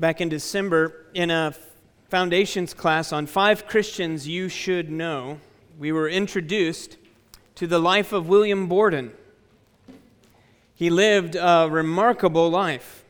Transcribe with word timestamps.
back 0.00 0.22
in 0.22 0.30
December 0.30 1.04
in 1.12 1.30
a 1.30 1.54
foundations 2.08 2.72
class 2.72 3.12
on 3.12 3.26
five 3.26 3.66
Christians 3.66 4.26
you 4.26 4.48
should 4.48 4.90
know. 4.90 5.38
We 5.78 5.92
were 5.92 6.08
introduced 6.08 6.96
to 7.56 7.66
the 7.66 7.78
life 7.78 8.10
of 8.14 8.26
William 8.26 8.66
Borden. 8.66 9.12
He 10.74 10.88
lived 10.88 11.36
a 11.36 11.68
remarkable 11.70 12.48
life. 12.48 13.04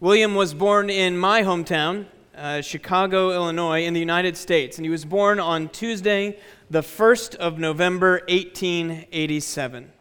William 0.00 0.34
was 0.34 0.54
born 0.54 0.90
in 0.90 1.16
my 1.16 1.42
hometown, 1.42 2.06
uh, 2.36 2.62
Chicago, 2.62 3.30
Illinois, 3.30 3.84
in 3.84 3.94
the 3.94 4.00
United 4.00 4.36
States, 4.36 4.78
and 4.78 4.84
he 4.84 4.90
was 4.90 5.04
born 5.04 5.38
on 5.38 5.68
Tuesday, 5.68 6.36
the 6.68 6.82
1st 6.82 7.36
of 7.36 7.60
November, 7.60 8.22
1887. 8.28 9.92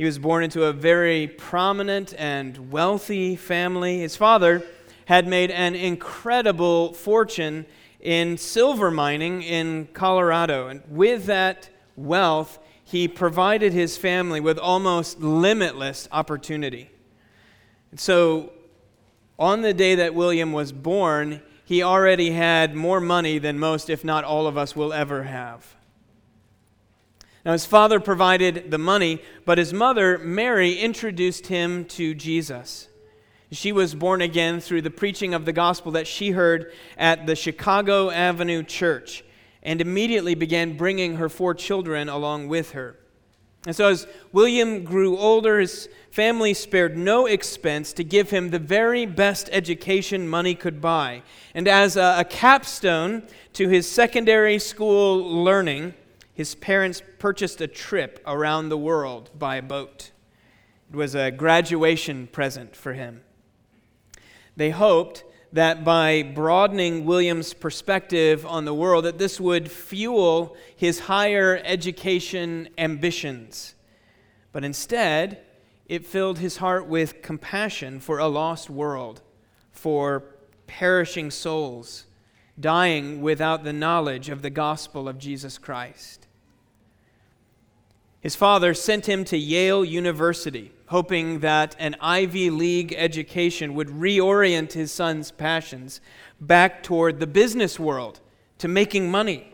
He 0.00 0.06
was 0.06 0.18
born 0.18 0.42
into 0.42 0.64
a 0.64 0.72
very 0.72 1.26
prominent 1.26 2.14
and 2.16 2.72
wealthy 2.72 3.36
family. 3.36 3.98
His 3.98 4.16
father 4.16 4.62
had 5.04 5.26
made 5.26 5.50
an 5.50 5.74
incredible 5.74 6.94
fortune 6.94 7.66
in 8.00 8.38
silver 8.38 8.90
mining 8.90 9.42
in 9.42 9.88
Colorado. 9.92 10.68
And 10.68 10.80
with 10.88 11.26
that 11.26 11.68
wealth, 11.96 12.58
he 12.82 13.08
provided 13.08 13.74
his 13.74 13.98
family 13.98 14.40
with 14.40 14.58
almost 14.58 15.20
limitless 15.20 16.08
opportunity. 16.10 16.88
And 17.90 18.00
so, 18.00 18.54
on 19.38 19.60
the 19.60 19.74
day 19.74 19.96
that 19.96 20.14
William 20.14 20.54
was 20.54 20.72
born, 20.72 21.42
he 21.66 21.82
already 21.82 22.30
had 22.30 22.74
more 22.74 23.02
money 23.02 23.36
than 23.36 23.58
most, 23.58 23.90
if 23.90 24.02
not 24.02 24.24
all 24.24 24.46
of 24.46 24.56
us, 24.56 24.74
will 24.74 24.94
ever 24.94 25.24
have. 25.24 25.76
Now, 27.44 27.52
his 27.52 27.64
father 27.64 28.00
provided 28.00 28.70
the 28.70 28.78
money, 28.78 29.22
but 29.44 29.58
his 29.58 29.72
mother, 29.72 30.18
Mary, 30.18 30.74
introduced 30.74 31.46
him 31.46 31.86
to 31.86 32.14
Jesus. 32.14 32.88
She 33.50 33.72
was 33.72 33.94
born 33.94 34.20
again 34.20 34.60
through 34.60 34.82
the 34.82 34.90
preaching 34.90 35.34
of 35.34 35.44
the 35.44 35.52
gospel 35.52 35.92
that 35.92 36.06
she 36.06 36.30
heard 36.30 36.72
at 36.96 37.26
the 37.26 37.34
Chicago 37.34 38.10
Avenue 38.10 38.62
Church 38.62 39.24
and 39.62 39.80
immediately 39.80 40.34
began 40.34 40.76
bringing 40.76 41.16
her 41.16 41.28
four 41.28 41.54
children 41.54 42.08
along 42.08 42.48
with 42.48 42.72
her. 42.72 42.96
And 43.66 43.76
so, 43.76 43.88
as 43.88 44.06
William 44.32 44.84
grew 44.84 45.18
older, 45.18 45.60
his 45.60 45.88
family 46.10 46.54
spared 46.54 46.96
no 46.96 47.26
expense 47.26 47.92
to 47.94 48.04
give 48.04 48.30
him 48.30 48.50
the 48.50 48.58
very 48.58 49.04
best 49.04 49.50
education 49.52 50.26
money 50.26 50.54
could 50.54 50.80
buy. 50.80 51.22
And 51.54 51.68
as 51.68 51.96
a, 51.96 52.24
capstone 52.28 53.24
to 53.54 53.68
his 53.68 53.90
secondary 53.90 54.58
school 54.58 55.44
learning, 55.44 55.92
his 56.40 56.54
parents 56.54 57.02
purchased 57.18 57.60
a 57.60 57.66
trip 57.66 58.18
around 58.26 58.70
the 58.70 58.78
world 58.78 59.28
by 59.38 59.60
boat. 59.60 60.10
It 60.90 60.96
was 60.96 61.14
a 61.14 61.30
graduation 61.30 62.28
present 62.28 62.74
for 62.74 62.94
him. 62.94 63.20
They 64.56 64.70
hoped 64.70 65.22
that 65.52 65.84
by 65.84 66.22
broadening 66.22 67.04
William's 67.04 67.52
perspective 67.52 68.46
on 68.46 68.64
the 68.64 68.72
world 68.72 69.04
that 69.04 69.18
this 69.18 69.38
would 69.38 69.70
fuel 69.70 70.56
his 70.74 71.00
higher 71.00 71.60
education 71.62 72.70
ambitions. 72.78 73.74
But 74.50 74.64
instead, 74.64 75.42
it 75.90 76.06
filled 76.06 76.38
his 76.38 76.56
heart 76.56 76.86
with 76.86 77.20
compassion 77.20 78.00
for 78.00 78.18
a 78.18 78.28
lost 78.28 78.70
world, 78.70 79.20
for 79.72 80.24
perishing 80.66 81.30
souls, 81.30 82.06
dying 82.58 83.20
without 83.20 83.62
the 83.62 83.74
knowledge 83.74 84.30
of 84.30 84.40
the 84.40 84.48
gospel 84.48 85.06
of 85.06 85.18
Jesus 85.18 85.58
Christ. 85.58 86.19
His 88.20 88.36
father 88.36 88.74
sent 88.74 89.06
him 89.06 89.24
to 89.26 89.38
Yale 89.38 89.82
University, 89.82 90.72
hoping 90.88 91.40
that 91.40 91.74
an 91.78 91.96
Ivy 92.02 92.50
League 92.50 92.94
education 92.96 93.74
would 93.74 93.88
reorient 93.88 94.74
his 94.74 94.92
son's 94.92 95.30
passions 95.30 96.02
back 96.38 96.82
toward 96.82 97.18
the 97.18 97.26
business 97.26 97.80
world, 97.80 98.20
to 98.58 98.68
making 98.68 99.10
money. 99.10 99.50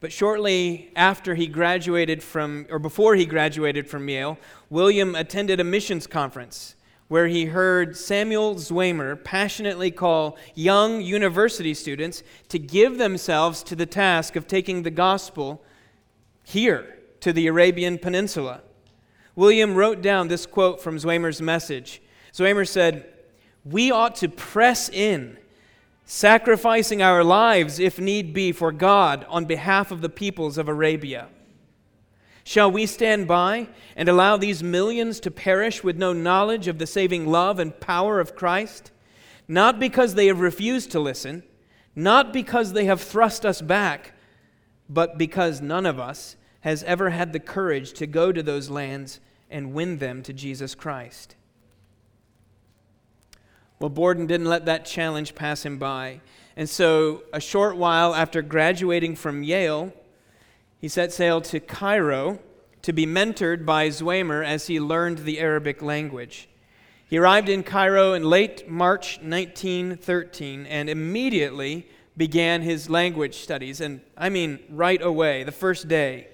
But 0.00 0.10
shortly 0.10 0.90
after 0.96 1.34
he 1.34 1.46
graduated 1.46 2.22
from, 2.22 2.66
or 2.70 2.78
before 2.78 3.14
he 3.14 3.26
graduated 3.26 3.86
from 3.86 4.08
Yale, 4.08 4.38
William 4.70 5.14
attended 5.14 5.60
a 5.60 5.64
missions 5.64 6.06
conference 6.06 6.76
where 7.08 7.26
he 7.26 7.46
heard 7.46 7.94
Samuel 7.94 8.54
Zwemer 8.54 9.22
passionately 9.22 9.90
call 9.90 10.38
young 10.54 11.02
university 11.02 11.74
students 11.74 12.22
to 12.48 12.58
give 12.58 12.96
themselves 12.96 13.62
to 13.64 13.76
the 13.76 13.84
task 13.84 14.36
of 14.36 14.46
taking 14.46 14.82
the 14.82 14.90
gospel 14.90 15.62
here 16.42 16.99
to 17.20 17.32
the 17.32 17.46
Arabian 17.46 17.98
Peninsula. 17.98 18.62
William 19.36 19.74
wrote 19.74 20.02
down 20.02 20.28
this 20.28 20.46
quote 20.46 20.82
from 20.82 20.96
Zwemer's 20.96 21.40
message. 21.40 22.02
Zwemer 22.32 22.66
said, 22.66 23.06
We 23.64 23.90
ought 23.90 24.16
to 24.16 24.28
press 24.28 24.88
in, 24.88 25.38
sacrificing 26.04 27.02
our 27.02 27.22
lives, 27.22 27.78
if 27.78 27.98
need 27.98 28.32
be, 28.34 28.52
for 28.52 28.72
God 28.72 29.24
on 29.28 29.44
behalf 29.44 29.90
of 29.90 30.00
the 30.00 30.08
peoples 30.08 30.58
of 30.58 30.68
Arabia. 30.68 31.28
Shall 32.42 32.70
we 32.70 32.86
stand 32.86 33.28
by 33.28 33.68
and 33.94 34.08
allow 34.08 34.36
these 34.36 34.62
millions 34.62 35.20
to 35.20 35.30
perish 35.30 35.84
with 35.84 35.96
no 35.96 36.12
knowledge 36.12 36.68
of 36.68 36.78
the 36.78 36.86
saving 36.86 37.26
love 37.26 37.58
and 37.58 37.78
power 37.78 38.18
of 38.18 38.34
Christ? 38.34 38.90
Not 39.46 39.78
because 39.78 40.14
they 40.14 40.26
have 40.26 40.40
refused 40.40 40.90
to 40.92 41.00
listen, 41.00 41.42
not 41.94 42.32
because 42.32 42.72
they 42.72 42.86
have 42.86 43.00
thrust 43.00 43.44
us 43.44 43.60
back, 43.60 44.12
but 44.88 45.18
because 45.18 45.60
none 45.60 45.86
of 45.86 46.00
us 46.00 46.36
has 46.60 46.82
ever 46.84 47.10
had 47.10 47.32
the 47.32 47.40
courage 47.40 47.92
to 47.94 48.06
go 48.06 48.32
to 48.32 48.42
those 48.42 48.70
lands 48.70 49.20
and 49.50 49.72
win 49.72 49.98
them 49.98 50.22
to 50.22 50.32
Jesus 50.32 50.74
Christ. 50.74 51.34
Well, 53.78 53.88
Borden 53.88 54.26
didn't 54.26 54.48
let 54.48 54.66
that 54.66 54.84
challenge 54.84 55.34
pass 55.34 55.64
him 55.64 55.78
by. 55.78 56.20
And 56.56 56.68
so, 56.68 57.22
a 57.32 57.40
short 57.40 57.76
while 57.76 58.14
after 58.14 58.42
graduating 58.42 59.16
from 59.16 59.42
Yale, 59.42 59.92
he 60.78 60.88
set 60.88 61.12
sail 61.12 61.40
to 61.42 61.60
Cairo 61.60 62.38
to 62.82 62.92
be 62.92 63.06
mentored 63.06 63.64
by 63.64 63.88
Zwemer 63.88 64.44
as 64.44 64.66
he 64.66 64.80
learned 64.80 65.18
the 65.18 65.40
Arabic 65.40 65.80
language. 65.80 66.48
He 67.08 67.18
arrived 67.18 67.48
in 67.48 67.62
Cairo 67.62 68.12
in 68.12 68.24
late 68.24 68.68
March 68.68 69.18
1913 69.18 70.66
and 70.66 70.88
immediately 70.88 71.88
began 72.16 72.62
his 72.62 72.90
language 72.90 73.36
studies. 73.36 73.80
And 73.80 74.00
I 74.16 74.28
mean, 74.28 74.60
right 74.68 75.00
away, 75.02 75.42
the 75.42 75.52
first 75.52 75.88
day. 75.88 76.28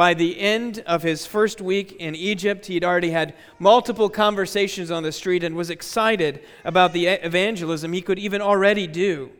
By 0.00 0.14
the 0.14 0.40
end 0.40 0.82
of 0.86 1.02
his 1.02 1.26
first 1.26 1.60
week 1.60 1.92
in 1.92 2.14
Egypt, 2.14 2.64
he'd 2.64 2.84
already 2.84 3.10
had 3.10 3.34
multiple 3.58 4.08
conversations 4.08 4.90
on 4.90 5.02
the 5.02 5.12
street 5.12 5.44
and 5.44 5.54
was 5.54 5.68
excited 5.68 6.42
about 6.64 6.94
the 6.94 7.06
evangelism 7.06 7.92
he 7.92 8.00
could 8.00 8.18
even 8.18 8.40
already 8.40 8.86
do. 8.86 9.30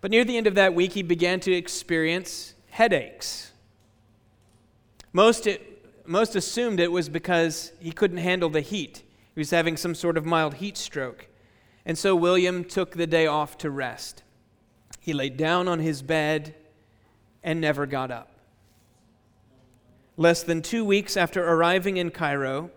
But 0.00 0.10
near 0.10 0.24
the 0.24 0.36
end 0.36 0.48
of 0.48 0.56
that 0.56 0.74
week, 0.74 0.94
he 0.94 1.04
began 1.04 1.38
to 1.42 1.52
experience 1.52 2.54
headaches. 2.70 3.52
Most, 5.12 5.46
it, 5.46 5.86
most 6.08 6.34
assumed 6.34 6.80
it 6.80 6.90
was 6.90 7.08
because 7.08 7.70
he 7.78 7.92
couldn't 7.92 8.18
handle 8.18 8.50
the 8.50 8.62
heat. 8.62 9.04
He 9.36 9.40
was 9.40 9.52
having 9.52 9.76
some 9.76 9.94
sort 9.94 10.16
of 10.16 10.26
mild 10.26 10.54
heat 10.54 10.76
stroke. 10.76 11.28
And 11.86 11.96
so 11.96 12.16
William 12.16 12.64
took 12.64 12.96
the 12.96 13.06
day 13.06 13.28
off 13.28 13.56
to 13.58 13.70
rest. 13.70 14.24
He 14.98 15.12
laid 15.12 15.36
down 15.36 15.68
on 15.68 15.78
his 15.78 16.02
bed 16.02 16.56
and 17.44 17.60
never 17.60 17.86
got 17.86 18.10
up. 18.10 18.29
Less 20.20 20.42
than 20.42 20.60
two 20.60 20.84
weeks 20.84 21.16
after 21.16 21.42
arriving 21.42 21.96
in 21.96 22.10
Cairo, 22.10 22.70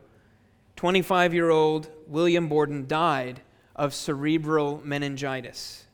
25 0.78 1.34
year 1.34 1.50
old 1.50 1.90
William 2.08 2.48
Borden 2.48 2.88
died 2.88 3.42
of 3.76 3.94
cerebral 3.94 4.82
meningitis. 4.86 5.86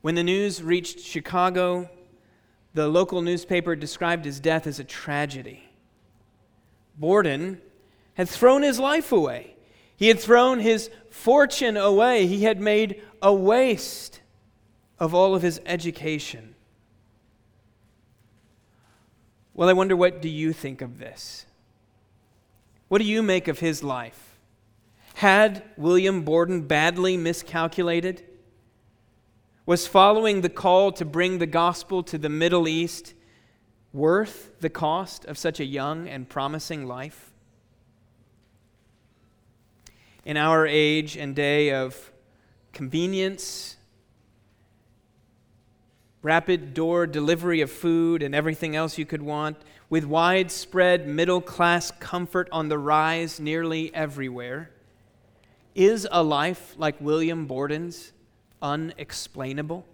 When 0.00 0.14
the 0.14 0.22
news 0.22 0.62
reached 0.62 1.00
Chicago, 1.00 1.90
the 2.72 2.88
local 2.88 3.20
newspaper 3.20 3.76
described 3.76 4.24
his 4.24 4.40
death 4.40 4.66
as 4.66 4.78
a 4.78 4.84
tragedy. 4.84 5.68
Borden 6.96 7.60
had 8.14 8.26
thrown 8.26 8.62
his 8.62 8.78
life 8.78 9.12
away. 9.12 9.54
He 9.94 10.08
had 10.08 10.18
thrown 10.18 10.60
his 10.60 10.88
fortune 11.10 11.76
away. 11.76 12.26
He 12.26 12.44
had 12.44 12.58
made 12.58 13.02
a 13.20 13.34
waste 13.34 14.22
of 14.98 15.14
all 15.14 15.34
of 15.34 15.42
his 15.42 15.60
education. 15.66 16.51
Well, 19.54 19.68
I 19.68 19.74
wonder 19.74 19.94
what 19.94 20.22
do 20.22 20.28
you 20.28 20.52
think 20.52 20.80
of 20.80 20.98
this? 20.98 21.44
What 22.88 22.98
do 22.98 23.04
you 23.04 23.22
make 23.22 23.48
of 23.48 23.58
his 23.58 23.82
life? 23.82 24.38
Had 25.14 25.62
William 25.76 26.22
Borden 26.22 26.62
badly 26.62 27.16
miscalculated? 27.16 28.24
Was 29.66 29.86
following 29.86 30.40
the 30.40 30.48
call 30.48 30.90
to 30.92 31.04
bring 31.04 31.38
the 31.38 31.46
gospel 31.46 32.02
to 32.04 32.18
the 32.18 32.28
Middle 32.28 32.66
East 32.66 33.14
worth 33.92 34.58
the 34.60 34.70
cost 34.70 35.26
of 35.26 35.36
such 35.36 35.60
a 35.60 35.64
young 35.64 36.08
and 36.08 36.28
promising 36.28 36.86
life? 36.86 37.32
In 40.24 40.36
our 40.36 40.66
age 40.66 41.16
and 41.16 41.36
day 41.36 41.72
of 41.72 42.10
convenience 42.72 43.76
rapid 46.22 46.72
door 46.72 47.06
delivery 47.06 47.60
of 47.60 47.70
food 47.70 48.22
and 48.22 48.34
everything 48.34 48.76
else 48.76 48.96
you 48.96 49.04
could 49.04 49.22
want, 49.22 49.56
with 49.90 50.04
widespread 50.04 51.06
middle 51.06 51.40
class 51.40 51.90
comfort 51.90 52.48
on 52.52 52.68
the 52.68 52.78
rise 52.78 53.38
nearly 53.38 53.94
everywhere. 53.94 54.70
Is 55.74 56.06
a 56.10 56.22
life 56.22 56.74
like 56.78 57.00
William 57.00 57.46
Borden's 57.46 58.12
unexplainable? 58.60 59.84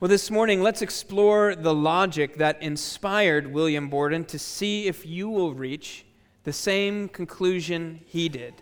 Well, 0.00 0.08
this 0.08 0.30
morning, 0.30 0.62
let's 0.62 0.80
explore 0.80 1.56
the 1.56 1.74
logic 1.74 2.36
that 2.36 2.62
inspired 2.62 3.52
William 3.52 3.88
Borden 3.88 4.24
to 4.26 4.38
see 4.38 4.86
if 4.86 5.04
you 5.04 5.28
will 5.28 5.54
reach 5.54 6.04
the 6.44 6.52
same 6.52 7.08
conclusion 7.08 8.00
he 8.06 8.28
did. 8.28 8.54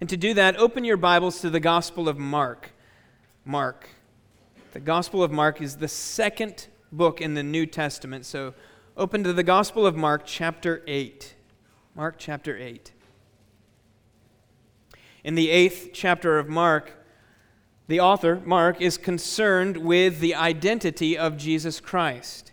And 0.00 0.08
to 0.08 0.16
do 0.16 0.32
that, 0.34 0.56
open 0.56 0.84
your 0.84 0.96
Bibles 0.96 1.42
to 1.42 1.50
the 1.50 1.60
Gospel 1.60 2.08
of 2.08 2.18
Mark. 2.18 2.70
Mark. 3.44 3.90
The 4.72 4.78
Gospel 4.78 5.24
of 5.24 5.32
Mark 5.32 5.60
is 5.60 5.78
the 5.78 5.88
second 5.88 6.68
book 6.92 7.20
in 7.20 7.34
the 7.34 7.42
New 7.42 7.66
Testament. 7.66 8.24
So 8.24 8.54
open 8.96 9.24
to 9.24 9.32
the 9.32 9.42
Gospel 9.42 9.84
of 9.84 9.96
Mark, 9.96 10.22
chapter 10.24 10.84
8. 10.86 11.34
Mark, 11.96 12.14
chapter 12.18 12.56
8. 12.56 12.92
In 15.24 15.34
the 15.34 15.50
eighth 15.50 15.90
chapter 15.92 16.38
of 16.38 16.48
Mark, 16.48 16.92
the 17.88 17.98
author, 17.98 18.40
Mark, 18.44 18.80
is 18.80 18.96
concerned 18.96 19.76
with 19.76 20.20
the 20.20 20.36
identity 20.36 21.18
of 21.18 21.36
Jesus 21.36 21.80
Christ. 21.80 22.52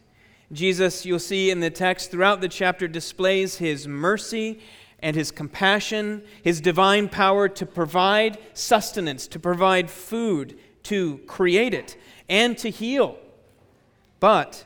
Jesus, 0.52 1.06
you'll 1.06 1.20
see 1.20 1.52
in 1.52 1.60
the 1.60 1.70
text 1.70 2.10
throughout 2.10 2.42
the 2.42 2.50
chapter, 2.50 2.88
displays 2.88 3.58
his 3.58 3.88
mercy 3.88 4.60
and 5.00 5.16
his 5.16 5.30
compassion, 5.30 6.24
his 6.42 6.62
divine 6.62 7.10
power 7.10 7.48
to 7.48 7.66
provide 7.68 8.40
sustenance, 8.56 9.28
to 9.28 9.40
provide 9.40 9.92
food, 9.92 10.58
to 10.88 11.20
create 11.28 11.74
it, 11.74 11.98
and 12.28 12.58
to 12.58 12.70
heal. 12.70 13.18
But 14.20 14.66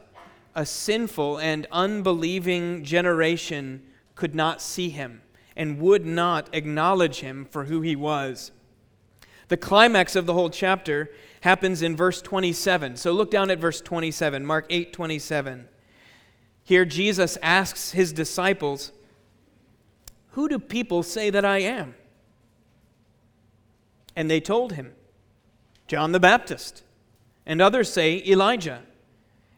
a 0.56 0.66
sinful 0.66 1.38
and 1.38 1.68
unbelieving 1.72 2.84
generation 2.84 3.84
could 4.16 4.36
not 4.36 4.62
see 4.62 4.90
him 4.90 5.22
and 5.56 5.80
would 5.80 6.06
not 6.06 6.50
acknowledge 6.54 7.20
him 7.20 7.46
for 7.46 7.66
who 7.66 7.82
he 7.82 7.96
was. 7.96 8.52
The 9.48 9.58
climax 9.58 10.16
of 10.16 10.26
the 10.26 10.34
whole 10.34 10.50
chapter 10.50 11.10
happens 11.42 11.82
in 11.82 11.96
verse 11.96 12.22
27. 12.22 12.96
So 12.96 13.12
look 13.12 13.32
down 13.32 13.50
at 13.50 13.60
verse 13.60 13.82
27, 13.82 14.46
Mark 14.46 14.66
8 14.70 14.94
27. 14.94 15.68
Here, 16.64 16.86
Jesus 16.86 17.38
asks 17.42 17.92
his 17.92 18.14
disciples, 18.14 18.92
Who 20.32 20.48
do 20.48 20.60
people 20.60 21.04
say 21.04 21.30
that 21.32 21.44
I 21.44 21.60
am? 21.60 21.96
And 24.16 24.30
they 24.30 24.40
told 24.40 24.74
him, 24.74 24.94
John 25.92 26.14
the 26.14 26.22
Baptist, 26.22 26.84
and 27.46 27.62
others 27.62 27.92
say 27.92 28.24
Elijah, 28.26 28.84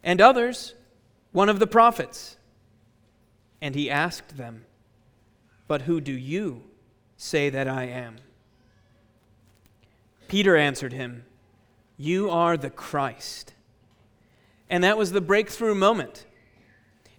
and 0.03 0.19
others, 0.19 0.73
one 1.31 1.47
of 1.47 1.59
the 1.59 1.67
prophets. 1.67 2.37
And 3.61 3.75
he 3.75 3.87
asked 3.87 4.35
them, 4.35 4.65
But 5.67 5.83
who 5.83 6.01
do 6.01 6.11
you 6.11 6.63
say 7.17 7.51
that 7.51 7.67
I 7.67 7.83
am? 7.83 8.15
Peter 10.27 10.57
answered 10.57 10.93
him, 10.93 11.23
You 11.97 12.31
are 12.31 12.57
the 12.57 12.71
Christ. 12.71 13.53
And 14.71 14.83
that 14.83 14.97
was 14.97 15.11
the 15.11 15.21
breakthrough 15.21 15.75
moment. 15.75 16.25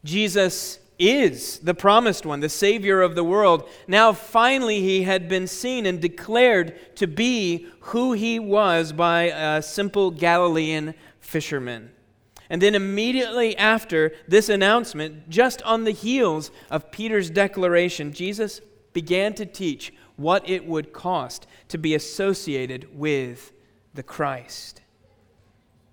Jesus 0.02 0.80
is 0.98 1.58
the 1.58 1.74
promised 1.74 2.24
one, 2.24 2.40
the 2.40 2.48
Savior 2.48 3.00
of 3.02 3.14
the 3.14 3.24
world. 3.24 3.68
Now, 3.88 4.12
finally, 4.12 4.80
he 4.80 5.02
had 5.02 5.28
been 5.28 5.46
seen 5.46 5.86
and 5.86 6.00
declared 6.00 6.96
to 6.96 7.06
be 7.06 7.66
who 7.80 8.12
he 8.12 8.38
was 8.38 8.92
by 8.92 9.24
a 9.24 9.62
simple 9.62 10.10
Galilean 10.10 10.94
fisherman. 11.20 11.90
And 12.48 12.62
then, 12.62 12.74
immediately 12.74 13.56
after 13.56 14.12
this 14.28 14.48
announcement, 14.48 15.28
just 15.28 15.62
on 15.62 15.84
the 15.84 15.90
heels 15.90 16.50
of 16.70 16.90
Peter's 16.90 17.30
declaration, 17.30 18.12
Jesus 18.12 18.60
began 18.92 19.34
to 19.34 19.46
teach 19.46 19.92
what 20.16 20.48
it 20.48 20.64
would 20.66 20.92
cost 20.92 21.46
to 21.68 21.78
be 21.78 21.94
associated 21.94 22.96
with 22.96 23.52
the 23.94 24.02
Christ. 24.02 24.82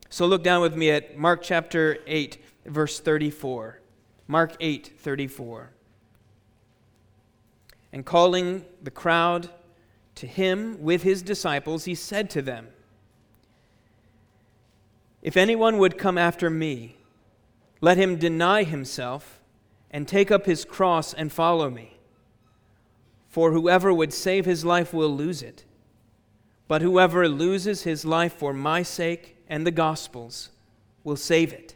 So 0.09 0.25
look 0.27 0.44
down 0.44 0.62
with 0.62 0.75
me 0.75 0.92
at 0.92 1.18
Mark 1.18 1.42
chapter 1.42 1.98
8, 2.06 2.38
verse 2.65 3.00
34. 3.00 3.80
Mark 4.31 4.55
8, 4.61 4.93
34. 4.97 5.71
And 7.91 8.05
calling 8.05 8.63
the 8.81 8.89
crowd 8.89 9.49
to 10.15 10.25
him 10.25 10.81
with 10.81 11.03
his 11.03 11.21
disciples, 11.21 11.83
he 11.83 11.93
said 11.95 12.29
to 12.29 12.41
them, 12.41 12.69
If 15.21 15.35
anyone 15.35 15.79
would 15.79 15.97
come 15.97 16.17
after 16.17 16.49
me, 16.49 16.95
let 17.81 17.97
him 17.97 18.15
deny 18.15 18.63
himself 18.63 19.41
and 19.91 20.07
take 20.07 20.31
up 20.31 20.45
his 20.45 20.63
cross 20.63 21.13
and 21.13 21.29
follow 21.29 21.69
me. 21.69 21.97
For 23.27 23.51
whoever 23.51 23.93
would 23.93 24.13
save 24.13 24.45
his 24.45 24.63
life 24.63 24.93
will 24.93 25.13
lose 25.13 25.43
it. 25.43 25.65
But 26.69 26.81
whoever 26.81 27.27
loses 27.27 27.83
his 27.83 28.05
life 28.05 28.31
for 28.31 28.53
my 28.53 28.81
sake 28.81 29.35
and 29.49 29.67
the 29.67 29.71
gospel's 29.71 30.51
will 31.03 31.17
save 31.17 31.51
it. 31.51 31.75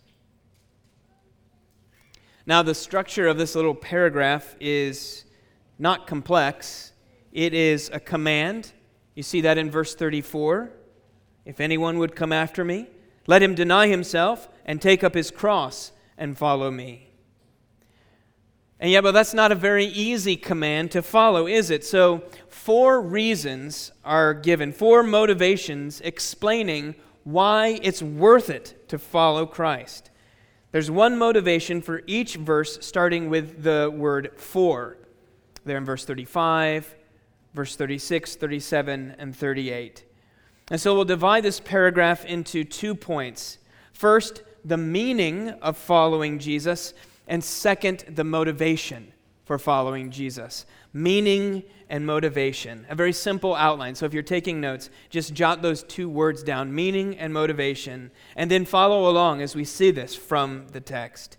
Now, 2.45 2.63
the 2.63 2.73
structure 2.73 3.27
of 3.27 3.37
this 3.37 3.55
little 3.55 3.75
paragraph 3.75 4.55
is 4.59 5.25
not 5.77 6.07
complex, 6.07 6.91
it 7.31 7.53
is 7.53 7.89
a 7.93 7.99
command. 7.99 8.71
You 9.15 9.23
see 9.23 9.41
that 9.41 9.57
in 9.57 9.69
verse 9.69 9.95
34. 9.95 10.71
If 11.45 11.59
anyone 11.59 11.97
would 11.97 12.15
come 12.15 12.31
after 12.31 12.63
me, 12.63 12.87
let 13.27 13.41
him 13.41 13.55
deny 13.55 13.87
himself 13.87 14.47
and 14.65 14.81
take 14.81 15.03
up 15.03 15.13
his 15.13 15.31
cross 15.31 15.91
and 16.17 16.37
follow 16.37 16.71
me. 16.71 17.09
And 18.79 18.91
yeah, 18.91 19.01
but 19.01 19.11
that's 19.11 19.33
not 19.33 19.51
a 19.51 19.55
very 19.55 19.85
easy 19.85 20.35
command 20.35 20.91
to 20.91 21.01
follow, 21.01 21.47
is 21.47 21.69
it? 21.69 21.83
So, 21.83 22.23
four 22.47 23.01
reasons 23.01 23.91
are 24.03 24.33
given, 24.33 24.71
four 24.71 25.03
motivations 25.03 26.01
explaining 26.01 26.95
why 27.23 27.79
it's 27.83 28.01
worth 28.01 28.49
it 28.49 28.87
to 28.89 28.97
follow 28.97 29.45
Christ. 29.45 30.10
There's 30.71 30.89
one 30.89 31.17
motivation 31.17 31.81
for 31.81 32.01
each 32.07 32.35
verse, 32.35 32.77
starting 32.81 33.29
with 33.29 33.63
the 33.63 33.91
word 33.93 34.31
for. 34.37 34.97
There 35.65 35.77
in 35.77 35.85
verse 35.85 36.05
35, 36.05 36.95
verse 37.53 37.75
36, 37.75 38.35
37, 38.35 39.15
and 39.19 39.35
38. 39.35 40.05
And 40.69 40.79
so 40.79 40.95
we'll 40.95 41.05
divide 41.05 41.43
this 41.43 41.59
paragraph 41.59 42.23
into 42.25 42.63
two 42.63 42.95
points. 42.95 43.57
First, 43.91 44.43
the 44.63 44.77
meaning 44.77 45.49
of 45.49 45.77
following 45.77 46.39
Jesus 46.39 46.93
and 47.27 47.43
second, 47.43 48.05
the 48.09 48.23
motivation 48.23 49.11
for 49.45 49.59
following 49.59 50.11
Jesus. 50.11 50.65
Meaning 50.93 51.63
and 51.89 52.05
motivation. 52.05 52.85
A 52.89 52.95
very 52.95 53.13
simple 53.13 53.53
outline. 53.53 53.95
So 53.95 54.05
if 54.05 54.13
you're 54.13 54.23
taking 54.23 54.61
notes, 54.61 54.89
just 55.09 55.33
jot 55.33 55.61
those 55.61 55.83
two 55.83 56.09
words 56.09 56.41
down 56.41 56.73
meaning 56.73 57.17
and 57.17 57.33
motivation, 57.33 58.11
and 58.35 58.49
then 58.49 58.65
follow 58.65 59.09
along 59.09 59.41
as 59.41 59.55
we 59.55 59.65
see 59.65 59.91
this 59.91 60.15
from 60.15 60.67
the 60.71 60.79
text. 60.79 61.37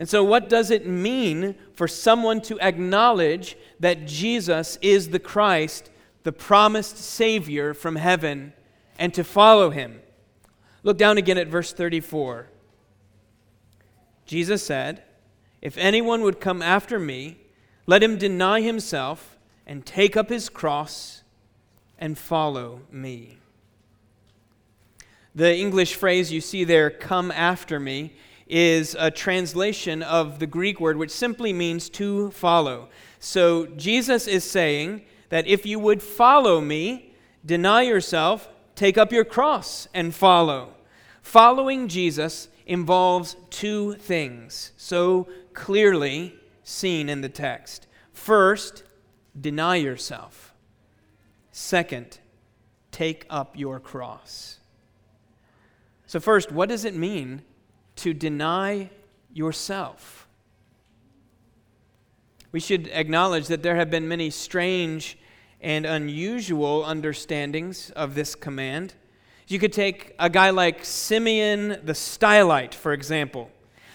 And 0.00 0.08
so, 0.08 0.24
what 0.24 0.48
does 0.48 0.70
it 0.70 0.86
mean 0.86 1.54
for 1.74 1.86
someone 1.86 2.40
to 2.42 2.58
acknowledge 2.60 3.56
that 3.80 4.06
Jesus 4.06 4.78
is 4.80 5.10
the 5.10 5.18
Christ, 5.18 5.90
the 6.22 6.32
promised 6.32 6.96
Savior 6.96 7.74
from 7.74 7.96
heaven, 7.96 8.54
and 8.98 9.12
to 9.12 9.22
follow 9.22 9.68
him? 9.68 10.00
Look 10.82 10.96
down 10.96 11.18
again 11.18 11.36
at 11.36 11.48
verse 11.48 11.74
34. 11.74 12.48
Jesus 14.24 14.64
said, 14.64 15.02
If 15.60 15.76
anyone 15.76 16.22
would 16.22 16.40
come 16.40 16.62
after 16.62 16.98
me, 16.98 17.36
let 17.90 18.04
him 18.04 18.16
deny 18.16 18.60
himself 18.60 19.36
and 19.66 19.84
take 19.84 20.16
up 20.16 20.28
his 20.28 20.48
cross 20.48 21.24
and 21.98 22.16
follow 22.16 22.82
me. 22.92 23.38
The 25.34 25.56
English 25.56 25.96
phrase 25.96 26.30
you 26.30 26.40
see 26.40 26.62
there, 26.62 26.88
come 26.88 27.32
after 27.32 27.80
me, 27.80 28.12
is 28.46 28.94
a 28.96 29.10
translation 29.10 30.04
of 30.04 30.38
the 30.38 30.46
Greek 30.46 30.78
word 30.78 30.98
which 30.98 31.10
simply 31.10 31.52
means 31.52 31.90
to 31.90 32.30
follow. 32.30 32.90
So 33.18 33.66
Jesus 33.66 34.28
is 34.28 34.44
saying 34.44 35.02
that 35.30 35.48
if 35.48 35.66
you 35.66 35.80
would 35.80 36.00
follow 36.00 36.60
me, 36.60 37.12
deny 37.44 37.82
yourself, 37.82 38.48
take 38.76 38.98
up 38.98 39.10
your 39.10 39.24
cross, 39.24 39.88
and 39.92 40.14
follow. 40.14 40.74
Following 41.22 41.88
Jesus 41.88 42.50
involves 42.66 43.34
two 43.50 43.94
things 43.94 44.70
so 44.76 45.26
clearly 45.54 46.36
seen 46.62 47.08
in 47.08 47.20
the 47.20 47.28
text. 47.28 47.86
First, 48.12 48.82
deny 49.38 49.76
yourself. 49.76 50.54
Second, 51.52 52.18
take 52.90 53.26
up 53.30 53.58
your 53.58 53.80
cross. 53.80 54.58
So, 56.06 56.20
first, 56.20 56.50
what 56.50 56.68
does 56.68 56.84
it 56.84 56.94
mean 56.94 57.42
to 57.96 58.12
deny 58.12 58.90
yourself? 59.32 60.26
We 62.52 62.60
should 62.60 62.88
acknowledge 62.88 63.46
that 63.46 63.62
there 63.62 63.76
have 63.76 63.90
been 63.90 64.08
many 64.08 64.30
strange 64.30 65.16
and 65.60 65.86
unusual 65.86 66.84
understandings 66.84 67.90
of 67.90 68.14
this 68.14 68.34
command. 68.34 68.94
You 69.46 69.58
could 69.58 69.72
take 69.72 70.14
a 70.18 70.30
guy 70.30 70.50
like 70.50 70.84
Simeon 70.84 71.80
the 71.84 71.92
Stylite, 71.92 72.74
for 72.74 72.92
example. 72.92 73.50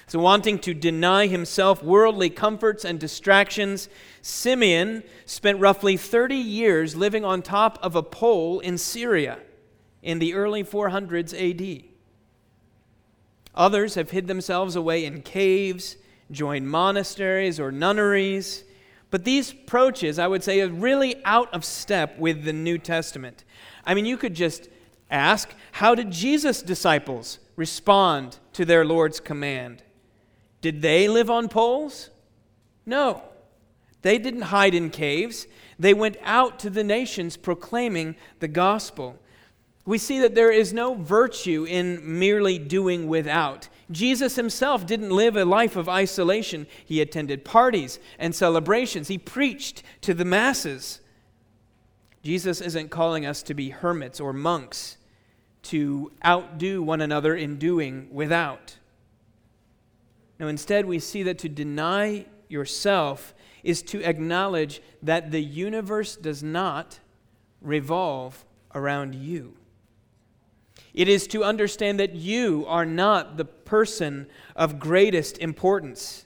So, 0.07 0.19
wanting 0.19 0.59
to 0.59 0.73
deny 0.73 1.25
himself 1.25 1.83
worldly 1.83 2.29
comforts 2.29 2.85
and 2.85 2.99
distractions, 2.99 3.89
Simeon 4.21 5.03
spent 5.25 5.59
roughly 5.59 5.97
30 5.97 6.35
years 6.35 6.95
living 6.95 7.25
on 7.25 7.41
top 7.41 7.79
of 7.81 7.95
a 7.95 8.03
pole 8.03 8.59
in 8.59 8.77
Syria 8.77 9.39
in 10.03 10.19
the 10.19 10.35
early 10.35 10.63
400s 10.63 11.33
AD. 11.33 11.85
Others 13.55 13.95
have 13.95 14.11
hid 14.11 14.27
themselves 14.27 14.75
away 14.75 15.05
in 15.05 15.21
caves, 15.21 15.97
joined 16.29 16.69
monasteries 16.69 17.59
or 17.59 17.71
nunneries. 17.71 18.63
But 19.09 19.23
these 19.23 19.51
approaches, 19.51 20.19
I 20.19 20.27
would 20.27 20.43
say, 20.43 20.61
are 20.61 20.69
really 20.69 21.23
out 21.23 21.53
of 21.53 21.63
step 21.63 22.19
with 22.19 22.43
the 22.43 22.53
New 22.53 22.77
Testament. 22.77 23.43
I 23.85 23.93
mean, 23.93 24.05
you 24.05 24.17
could 24.17 24.33
just 24.33 24.67
ask 25.09 25.53
how 25.73 25.95
did 25.95 26.11
Jesus' 26.11 26.61
disciples 26.61 27.39
respond 27.55 28.37
to 28.53 28.65
their 28.65 28.83
Lord's 28.83 29.19
command? 29.19 29.83
Did 30.65 30.81
they 30.81 31.07
live 31.07 31.29
on 31.29 31.47
poles? 31.47 32.09
No. 32.87 33.21
They 34.01 34.17
didn't 34.17 34.49
hide 34.49 34.73
in 34.73 34.89
caves. 34.89 35.45
They 35.77 35.93
went 35.93 36.17
out 36.23 36.57
to 36.61 36.71
the 36.71 36.83
nations 36.83 37.37
proclaiming 37.37 38.15
the 38.39 38.47
gospel. 38.47 39.19
We 39.85 39.99
see 39.99 40.19
that 40.21 40.33
there 40.33 40.51
is 40.51 40.73
no 40.73 40.95
virtue 40.95 41.67
in 41.69 42.17
merely 42.17 42.57
doing 42.57 43.07
without. 43.07 43.69
Jesus 43.91 44.37
himself 44.37 44.87
didn't 44.87 45.11
live 45.11 45.37
a 45.37 45.45
life 45.45 45.75
of 45.75 45.87
isolation. 45.87 46.65
He 46.83 46.99
attended 46.99 47.45
parties 47.45 47.99
and 48.17 48.33
celebrations, 48.33 49.07
he 49.07 49.19
preached 49.19 49.83
to 50.01 50.15
the 50.15 50.25
masses. 50.25 50.99
Jesus 52.23 52.59
isn't 52.59 52.89
calling 52.89 53.23
us 53.23 53.43
to 53.43 53.53
be 53.53 53.69
hermits 53.69 54.19
or 54.19 54.33
monks, 54.33 54.97
to 55.61 56.11
outdo 56.25 56.81
one 56.81 57.01
another 57.01 57.35
in 57.35 57.59
doing 57.59 58.07
without. 58.11 58.77
No, 60.39 60.47
instead, 60.47 60.85
we 60.85 60.99
see 60.99 61.23
that 61.23 61.39
to 61.39 61.49
deny 61.49 62.25
yourself 62.49 63.33
is 63.63 63.81
to 63.81 64.03
acknowledge 64.03 64.81
that 65.01 65.31
the 65.31 65.41
universe 65.41 66.15
does 66.15 66.43
not 66.43 66.99
revolve 67.61 68.45
around 68.73 69.15
you. 69.15 69.55
It 70.93 71.07
is 71.07 71.27
to 71.27 71.43
understand 71.43 71.99
that 71.99 72.15
you 72.15 72.65
are 72.67 72.85
not 72.85 73.37
the 73.37 73.45
person 73.45 74.27
of 74.55 74.79
greatest 74.79 75.37
importance, 75.39 76.25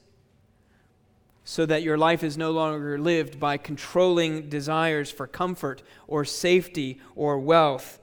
so 1.43 1.65
that 1.65 1.81
your 1.81 1.97
life 1.97 2.23
is 2.23 2.37
no 2.37 2.51
longer 2.51 2.99
lived 2.99 3.39
by 3.39 3.57
controlling 3.57 4.49
desires 4.49 5.09
for 5.09 5.25
comfort 5.25 5.81
or 6.07 6.25
safety 6.25 6.99
or 7.15 7.39
wealth, 7.39 7.99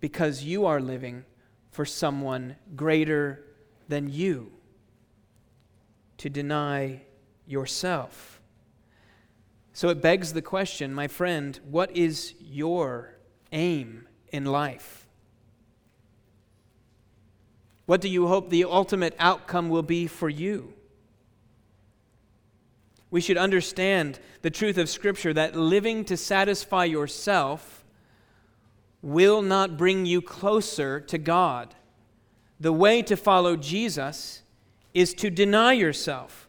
because 0.00 0.44
you 0.44 0.66
are 0.66 0.80
living 0.80 1.24
for 1.70 1.84
someone 1.84 2.56
greater 2.74 3.44
than 3.88 4.12
you 4.12 4.52
to 6.22 6.30
deny 6.30 7.00
yourself. 7.48 8.40
So 9.72 9.88
it 9.88 10.00
begs 10.00 10.32
the 10.32 10.40
question, 10.40 10.94
my 10.94 11.08
friend, 11.08 11.58
what 11.68 11.96
is 11.96 12.34
your 12.38 13.16
aim 13.50 14.06
in 14.30 14.44
life? 14.44 15.08
What 17.86 18.00
do 18.00 18.08
you 18.08 18.28
hope 18.28 18.50
the 18.50 18.62
ultimate 18.62 19.16
outcome 19.18 19.68
will 19.68 19.82
be 19.82 20.06
for 20.06 20.28
you? 20.28 20.74
We 23.10 23.20
should 23.20 23.36
understand 23.36 24.20
the 24.42 24.50
truth 24.50 24.78
of 24.78 24.88
Scripture 24.88 25.34
that 25.34 25.56
living 25.56 26.04
to 26.04 26.16
satisfy 26.16 26.84
yourself 26.84 27.84
will 29.02 29.42
not 29.42 29.76
bring 29.76 30.06
you 30.06 30.22
closer 30.22 31.00
to 31.00 31.18
God. 31.18 31.74
The 32.60 32.72
way 32.72 33.02
to 33.02 33.16
follow 33.16 33.56
Jesus 33.56 34.41
is 34.94 35.14
to 35.14 35.30
deny 35.30 35.72
yourself. 35.72 36.48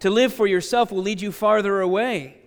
To 0.00 0.10
live 0.10 0.32
for 0.32 0.46
yourself 0.46 0.90
will 0.90 1.02
lead 1.02 1.20
you 1.20 1.32
farther 1.32 1.80
away. 1.80 2.38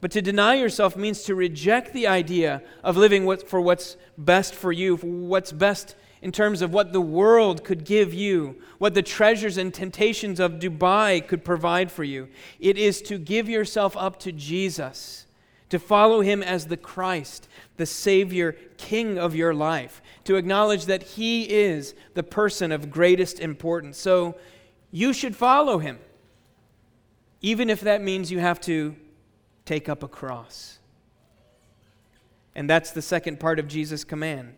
But 0.00 0.10
to 0.12 0.22
deny 0.22 0.54
yourself 0.54 0.96
means 0.96 1.22
to 1.24 1.34
reject 1.34 1.92
the 1.92 2.06
idea 2.06 2.62
of 2.84 2.96
living 2.96 3.36
for 3.38 3.60
what's 3.60 3.96
best 4.16 4.54
for 4.54 4.70
you, 4.70 4.96
for 4.96 5.06
what's 5.06 5.52
best 5.52 5.96
in 6.22 6.32
terms 6.32 6.62
of 6.62 6.72
what 6.72 6.92
the 6.92 7.00
world 7.00 7.64
could 7.64 7.84
give 7.84 8.12
you, 8.12 8.60
what 8.78 8.94
the 8.94 9.02
treasures 9.02 9.56
and 9.56 9.72
temptations 9.72 10.40
of 10.40 10.54
Dubai 10.54 11.26
could 11.26 11.44
provide 11.44 11.90
for 11.90 12.04
you. 12.04 12.28
It 12.58 12.76
is 12.76 13.00
to 13.02 13.18
give 13.18 13.48
yourself 13.48 13.96
up 13.96 14.18
to 14.20 14.32
Jesus, 14.32 15.26
to 15.68 15.78
follow 15.78 16.20
him 16.20 16.42
as 16.42 16.66
the 16.66 16.76
Christ, 16.76 17.48
the 17.76 17.86
Savior, 17.86 18.56
King 18.76 19.18
of 19.18 19.34
your 19.34 19.54
life, 19.54 20.02
to 20.24 20.36
acknowledge 20.36 20.86
that 20.86 21.02
he 21.02 21.44
is 21.44 21.94
the 22.14 22.22
person 22.22 22.72
of 22.72 22.90
greatest 22.90 23.38
importance. 23.38 23.98
So 23.98 24.36
you 24.90 25.12
should 25.12 25.36
follow 25.36 25.78
him, 25.78 25.98
even 27.40 27.70
if 27.70 27.80
that 27.80 28.02
means 28.02 28.30
you 28.30 28.38
have 28.38 28.60
to 28.62 28.96
take 29.64 29.88
up 29.88 30.02
a 30.02 30.08
cross. 30.08 30.78
And 32.54 32.68
that's 32.68 32.90
the 32.90 33.02
second 33.02 33.38
part 33.38 33.58
of 33.58 33.68
Jesus' 33.68 34.02
command. 34.02 34.54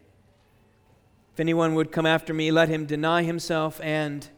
If 1.35 1.41
anyone 1.41 1.75
would 1.75 1.93
come 1.93 2.07
after 2.07 2.33
me, 2.33 2.51
let 2.51 2.69
him 2.69 2.87
deny 2.87 3.23
himself 3.23 3.81
and 3.83 4.29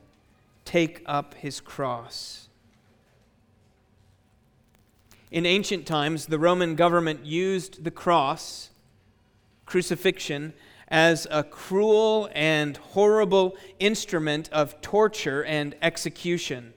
take 0.65 1.03
up 1.07 1.35
his 1.35 1.61
cross. 1.61 2.49
In 5.31 5.47
ancient 5.47 5.87
times, 5.87 6.27
the 6.27 6.39
Roman 6.39 6.75
government 6.75 7.25
used 7.25 7.85
the 7.85 7.91
cross, 7.91 8.71
crucifixion, 9.65 10.53
as 10.93 11.27
a 11.31 11.43
cruel 11.43 12.29
and 12.35 12.77
horrible 12.77 13.57
instrument 13.81 14.51
of 14.53 14.79
torture 14.83 15.43
and 15.43 15.75
execution. 15.81 16.75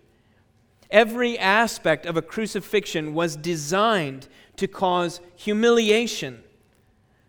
Every 0.90 1.38
aspect 1.38 2.06
of 2.06 2.16
a 2.16 2.22
crucifixion 2.22 3.14
was 3.14 3.36
designed 3.36 4.30
to 4.56 4.68
cause 4.70 5.20
humiliation, 5.36 6.44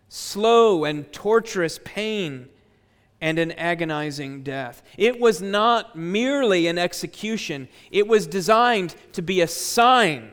slow 0.07 0.85
and 0.85 1.11
torturous 1.11 1.77
pain, 1.83 2.47
and 3.19 3.37
an 3.37 3.51
agonizing 3.53 4.43
death. 4.43 4.81
It 4.97 5.19
was 5.19 5.41
not 5.41 5.97
merely 5.97 6.67
an 6.67 6.77
execution, 6.77 7.67
it 7.91 8.07
was 8.07 8.27
designed 8.27 8.95
to 9.11 9.21
be 9.21 9.41
a 9.41 9.47
sign 9.47 10.31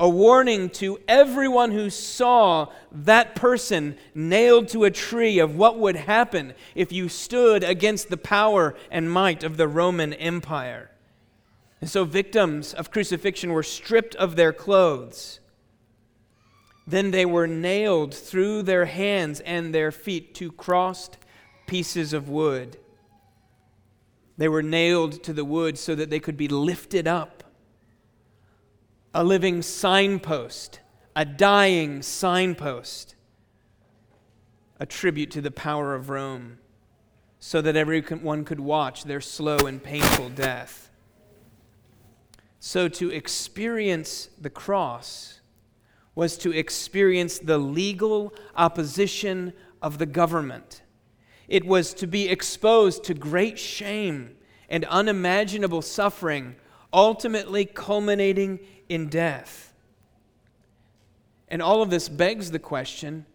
a 0.00 0.08
warning 0.08 0.70
to 0.70 0.98
everyone 1.08 1.72
who 1.72 1.90
saw 1.90 2.68
that 2.92 3.34
person 3.34 3.96
nailed 4.14 4.68
to 4.68 4.84
a 4.84 4.90
tree 4.90 5.38
of 5.40 5.56
what 5.56 5.78
would 5.78 5.96
happen 5.96 6.54
if 6.74 6.92
you 6.92 7.08
stood 7.08 7.64
against 7.64 8.08
the 8.08 8.16
power 8.16 8.76
and 8.90 9.10
might 9.10 9.42
of 9.42 9.56
the 9.56 9.66
Roman 9.66 10.12
Empire. 10.12 10.90
And 11.80 11.90
so 11.90 12.04
victims 12.04 12.74
of 12.74 12.90
crucifixion 12.90 13.52
were 13.52 13.62
stripped 13.62 14.14
of 14.16 14.36
their 14.36 14.52
clothes. 14.52 15.40
Then 16.86 17.10
they 17.10 17.26
were 17.26 17.46
nailed 17.46 18.14
through 18.14 18.62
their 18.62 18.86
hands 18.86 19.40
and 19.40 19.74
their 19.74 19.92
feet 19.92 20.34
to 20.36 20.52
crossed 20.52 21.18
pieces 21.66 22.12
of 22.12 22.28
wood. 22.28 22.78
They 24.36 24.48
were 24.48 24.62
nailed 24.62 25.24
to 25.24 25.32
the 25.32 25.44
wood 25.44 25.76
so 25.76 25.96
that 25.96 26.08
they 26.08 26.20
could 26.20 26.36
be 26.36 26.48
lifted 26.48 27.08
up 27.08 27.37
a 29.14 29.24
living 29.24 29.62
signpost, 29.62 30.80
a 31.16 31.24
dying 31.24 32.02
signpost, 32.02 33.14
a 34.78 34.86
tribute 34.86 35.30
to 35.30 35.40
the 35.40 35.50
power 35.50 35.94
of 35.94 36.10
Rome, 36.10 36.58
so 37.40 37.60
that 37.60 37.76
everyone 37.76 38.44
could 38.44 38.60
watch 38.60 39.04
their 39.04 39.20
slow 39.20 39.58
and 39.58 39.82
painful 39.82 40.28
death. 40.30 40.90
So, 42.60 42.88
to 42.88 43.10
experience 43.10 44.28
the 44.40 44.50
cross 44.50 45.40
was 46.14 46.36
to 46.38 46.50
experience 46.50 47.38
the 47.38 47.58
legal 47.58 48.34
opposition 48.56 49.52
of 49.80 49.98
the 49.98 50.06
government. 50.06 50.82
It 51.46 51.64
was 51.64 51.94
to 51.94 52.06
be 52.08 52.28
exposed 52.28 53.04
to 53.04 53.14
great 53.14 53.58
shame 53.58 54.36
and 54.68 54.84
unimaginable 54.86 55.80
suffering, 55.82 56.56
ultimately 56.92 57.64
culminating 57.64 58.58
in 58.88 59.08
death. 59.08 59.72
And 61.48 61.62
all 61.62 61.82
of 61.82 61.90
this 61.90 62.08
begs 62.08 62.50
the 62.50 62.58
question 62.58 63.26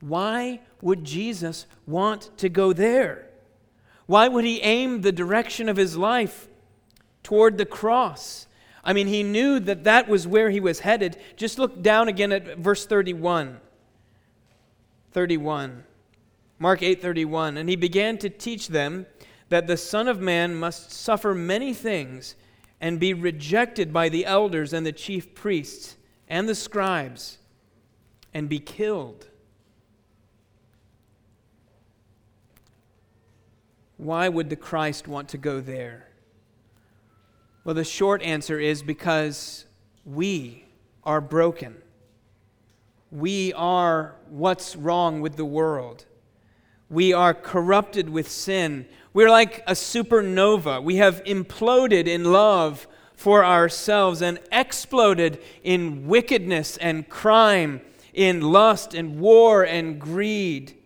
why 0.00 0.60
would 0.82 1.04
Jesus 1.04 1.66
want 1.86 2.30
to 2.38 2.48
go 2.48 2.72
there? 2.72 3.30
Why 4.06 4.28
would 4.28 4.44
he 4.44 4.60
aim 4.60 5.00
the 5.00 5.10
direction 5.10 5.68
of 5.68 5.76
his 5.76 5.96
life 5.96 6.48
toward 7.22 7.58
the 7.58 7.66
cross? 7.66 8.46
I 8.84 8.92
mean, 8.92 9.08
he 9.08 9.22
knew 9.22 9.58
that 9.60 9.84
that 9.84 10.06
was 10.06 10.28
where 10.28 10.50
he 10.50 10.60
was 10.60 10.80
headed. 10.80 11.16
Just 11.34 11.58
look 11.58 11.82
down 11.82 12.08
again 12.08 12.30
at 12.30 12.58
verse 12.58 12.86
31. 12.86 13.58
31. 15.12 15.84
Mark 16.58 16.80
8:31 16.80 17.58
and 17.58 17.68
he 17.68 17.76
began 17.76 18.16
to 18.18 18.30
teach 18.30 18.68
them 18.68 19.06
that 19.48 19.66
the 19.66 19.76
son 19.76 20.08
of 20.08 20.20
man 20.20 20.54
must 20.54 20.90
suffer 20.90 21.34
many 21.34 21.74
things 21.74 22.34
and 22.80 23.00
be 23.00 23.14
rejected 23.14 23.92
by 23.92 24.08
the 24.08 24.26
elders 24.26 24.72
and 24.72 24.84
the 24.84 24.92
chief 24.92 25.34
priests 25.34 25.96
and 26.28 26.48
the 26.48 26.54
scribes 26.54 27.38
and 28.34 28.48
be 28.48 28.58
killed. 28.58 29.28
Why 33.96 34.28
would 34.28 34.50
the 34.50 34.56
Christ 34.56 35.08
want 35.08 35.28
to 35.30 35.38
go 35.38 35.60
there? 35.60 36.08
Well, 37.64 37.74
the 37.74 37.84
short 37.84 38.22
answer 38.22 38.60
is 38.60 38.82
because 38.82 39.64
we 40.04 40.64
are 41.02 41.20
broken. 41.20 41.76
We 43.10 43.52
are 43.54 44.16
what's 44.28 44.76
wrong 44.76 45.20
with 45.20 45.36
the 45.36 45.44
world. 45.44 46.04
We 46.88 47.12
are 47.12 47.34
corrupted 47.34 48.08
with 48.08 48.30
sin. 48.30 48.86
We're 49.12 49.30
like 49.30 49.64
a 49.66 49.72
supernova. 49.72 50.82
We 50.82 50.96
have 50.96 51.24
imploded 51.24 52.06
in 52.06 52.32
love 52.32 52.86
for 53.14 53.44
ourselves 53.44 54.22
and 54.22 54.38
exploded 54.52 55.42
in 55.64 56.06
wickedness 56.06 56.76
and 56.76 57.08
crime, 57.08 57.80
in 58.12 58.40
lust 58.40 58.94
and 58.94 59.18
war 59.18 59.64
and 59.64 60.00
greed. 60.00 60.76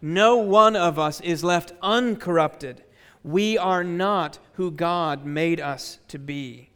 No 0.00 0.36
one 0.36 0.76
of 0.76 0.98
us 0.98 1.20
is 1.20 1.44
left 1.44 1.72
uncorrupted. 1.82 2.82
We 3.22 3.58
are 3.58 3.84
not 3.84 4.38
who 4.54 4.70
God 4.70 5.26
made 5.26 5.60
us 5.60 5.98
to 6.08 6.18
be. 6.18 6.70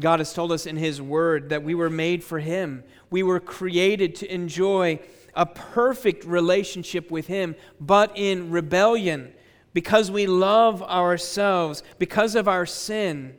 God 0.00 0.20
has 0.20 0.32
told 0.32 0.52
us 0.52 0.66
in 0.66 0.76
His 0.76 1.02
Word 1.02 1.48
that 1.48 1.62
we 1.62 1.74
were 1.74 1.90
made 1.90 2.22
for 2.22 2.38
Him. 2.38 2.84
We 3.10 3.22
were 3.22 3.40
created 3.40 4.14
to 4.16 4.32
enjoy 4.32 5.00
a 5.38 5.46
perfect 5.46 6.24
relationship 6.24 7.12
with 7.12 7.28
Him, 7.28 7.54
but 7.80 8.10
in 8.16 8.50
rebellion, 8.50 9.32
because 9.72 10.10
we 10.10 10.26
love 10.26 10.82
ourselves, 10.82 11.84
because 11.96 12.34
of 12.34 12.48
our 12.48 12.66
sin, 12.66 13.38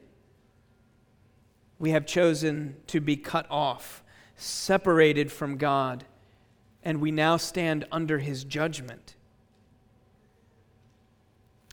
we 1.77 1.91
have 1.91 2.06
chosen 2.06 2.77
to 2.88 3.01
be 3.01 3.18
cut 3.18 3.46
off, 3.51 4.01
separated 4.38 5.29
from 5.29 5.58
God, 5.58 6.06
and 6.84 7.01
we 7.01 7.12
now 7.12 7.36
stand 7.36 7.86
under 7.91 8.20
His 8.20 8.46
judgment. 8.46 9.18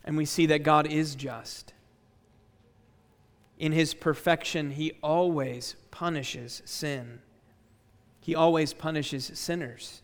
And 0.03 0.17
we 0.17 0.25
see 0.25 0.45
that 0.47 0.61
God 0.61 0.87
is 0.87 1.15
just. 1.15 1.73
In 3.57 3.71
His 3.71 3.93
perfection, 3.93 4.71
He 4.71 4.97
always 5.01 5.77
punishes 5.89 6.61
sin. 6.65 7.21
He 8.19 8.35
always 8.35 8.73
punishes 8.73 9.31
sinners. 9.33 10.01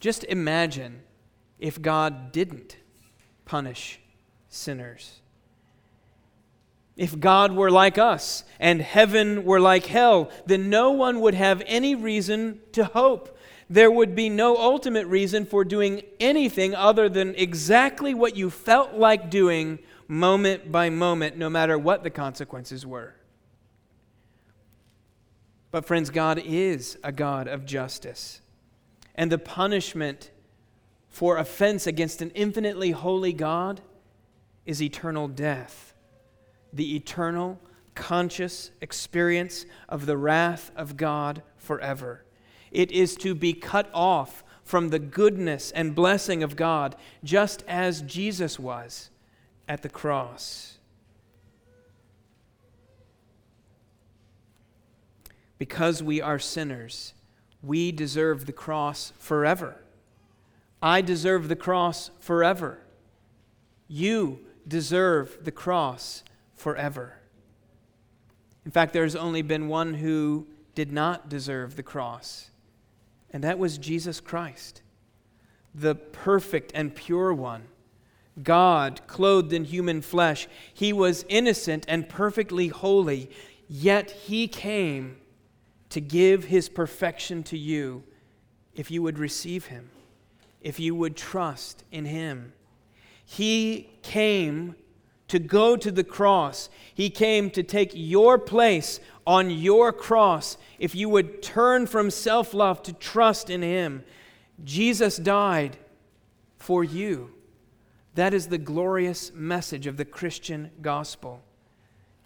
Just 0.00 0.24
imagine 0.24 1.02
if 1.58 1.80
God 1.80 2.32
didn't 2.32 2.76
punish 3.44 4.00
sinners. 4.48 5.20
If 6.96 7.18
God 7.18 7.52
were 7.52 7.70
like 7.70 7.98
us 7.98 8.44
and 8.58 8.80
heaven 8.80 9.44
were 9.44 9.60
like 9.60 9.86
hell, 9.86 10.30
then 10.46 10.70
no 10.70 10.92
one 10.92 11.20
would 11.20 11.34
have 11.34 11.62
any 11.66 11.94
reason 11.94 12.60
to 12.72 12.84
hope. 12.84 13.36
There 13.68 13.90
would 13.90 14.14
be 14.14 14.28
no 14.28 14.56
ultimate 14.56 15.06
reason 15.06 15.44
for 15.44 15.64
doing 15.64 16.02
anything 16.20 16.74
other 16.74 17.08
than 17.08 17.34
exactly 17.34 18.14
what 18.14 18.36
you 18.36 18.48
felt 18.48 18.94
like 18.94 19.28
doing 19.28 19.80
moment 20.08 20.70
by 20.70 20.88
moment, 20.88 21.36
no 21.36 21.50
matter 21.50 21.76
what 21.76 22.02
the 22.02 22.10
consequences 22.10 22.86
were. 22.86 23.14
But, 25.70 25.84
friends, 25.84 26.10
God 26.10 26.38
is 26.38 26.96
a 27.02 27.12
God 27.12 27.48
of 27.48 27.66
justice 27.66 28.40
and 29.16 29.32
the 29.32 29.38
punishment 29.38 30.30
for 31.08 31.38
offense 31.38 31.86
against 31.86 32.20
an 32.22 32.30
infinitely 32.30 32.90
holy 32.90 33.32
God 33.32 33.80
is 34.66 34.82
eternal 34.82 35.28
death. 35.28 35.94
The 36.72 36.94
eternal, 36.94 37.58
conscious 37.94 38.70
experience 38.80 39.64
of 39.88 40.06
the 40.06 40.16
wrath 40.16 40.70
of 40.76 40.96
God 40.96 41.42
forever. 41.56 42.24
It 42.70 42.92
is 42.92 43.16
to 43.16 43.34
be 43.34 43.54
cut 43.54 43.88
off 43.94 44.44
from 44.62 44.90
the 44.90 44.98
goodness 44.98 45.70
and 45.70 45.94
blessing 45.94 46.42
of 46.42 46.56
God, 46.56 46.96
just 47.24 47.64
as 47.66 48.02
Jesus 48.02 48.58
was 48.58 49.10
at 49.68 49.82
the 49.82 49.88
cross. 49.88 50.78
Because 55.56 56.02
we 56.02 56.20
are 56.20 56.38
sinners, 56.38 57.14
we 57.66 57.90
deserve 57.90 58.46
the 58.46 58.52
cross 58.52 59.12
forever. 59.18 59.76
I 60.80 61.00
deserve 61.00 61.48
the 61.48 61.56
cross 61.56 62.10
forever. 62.20 62.78
You 63.88 64.40
deserve 64.68 65.38
the 65.42 65.52
cross 65.52 66.22
forever. 66.54 67.14
In 68.64 68.70
fact, 68.70 68.92
there's 68.92 69.16
only 69.16 69.42
been 69.42 69.68
one 69.68 69.94
who 69.94 70.46
did 70.74 70.92
not 70.92 71.28
deserve 71.28 71.76
the 71.76 71.82
cross, 71.82 72.50
and 73.30 73.42
that 73.42 73.58
was 73.58 73.78
Jesus 73.78 74.20
Christ, 74.20 74.82
the 75.74 75.94
perfect 75.94 76.72
and 76.74 76.94
pure 76.94 77.32
one. 77.32 77.64
God, 78.42 79.00
clothed 79.06 79.52
in 79.52 79.64
human 79.64 80.02
flesh, 80.02 80.46
he 80.74 80.92
was 80.92 81.24
innocent 81.28 81.86
and 81.88 82.08
perfectly 82.08 82.68
holy, 82.68 83.30
yet 83.68 84.10
he 84.10 84.46
came 84.46 85.16
to 85.96 86.00
give 86.02 86.44
his 86.44 86.68
perfection 86.68 87.42
to 87.42 87.56
you 87.56 88.04
if 88.74 88.90
you 88.90 89.00
would 89.00 89.18
receive 89.18 89.64
him, 89.64 89.88
if 90.60 90.78
you 90.78 90.94
would 90.94 91.16
trust 91.16 91.84
in 91.90 92.04
him. 92.04 92.52
He 93.24 93.88
came 94.02 94.74
to 95.28 95.38
go 95.38 95.74
to 95.74 95.90
the 95.90 96.04
cross. 96.04 96.68
He 96.92 97.08
came 97.08 97.48
to 97.52 97.62
take 97.62 97.92
your 97.94 98.36
place 98.38 99.00
on 99.26 99.48
your 99.48 99.90
cross 99.90 100.58
if 100.78 100.94
you 100.94 101.08
would 101.08 101.42
turn 101.42 101.86
from 101.86 102.10
self 102.10 102.52
love 102.52 102.82
to 102.82 102.92
trust 102.92 103.48
in 103.48 103.62
Him. 103.62 104.04
Jesus 104.62 105.16
died 105.16 105.78
for 106.58 106.84
you. 106.84 107.32
That 108.16 108.34
is 108.34 108.48
the 108.48 108.58
glorious 108.58 109.32
message 109.32 109.86
of 109.86 109.96
the 109.96 110.04
Christian 110.04 110.72
gospel. 110.82 111.40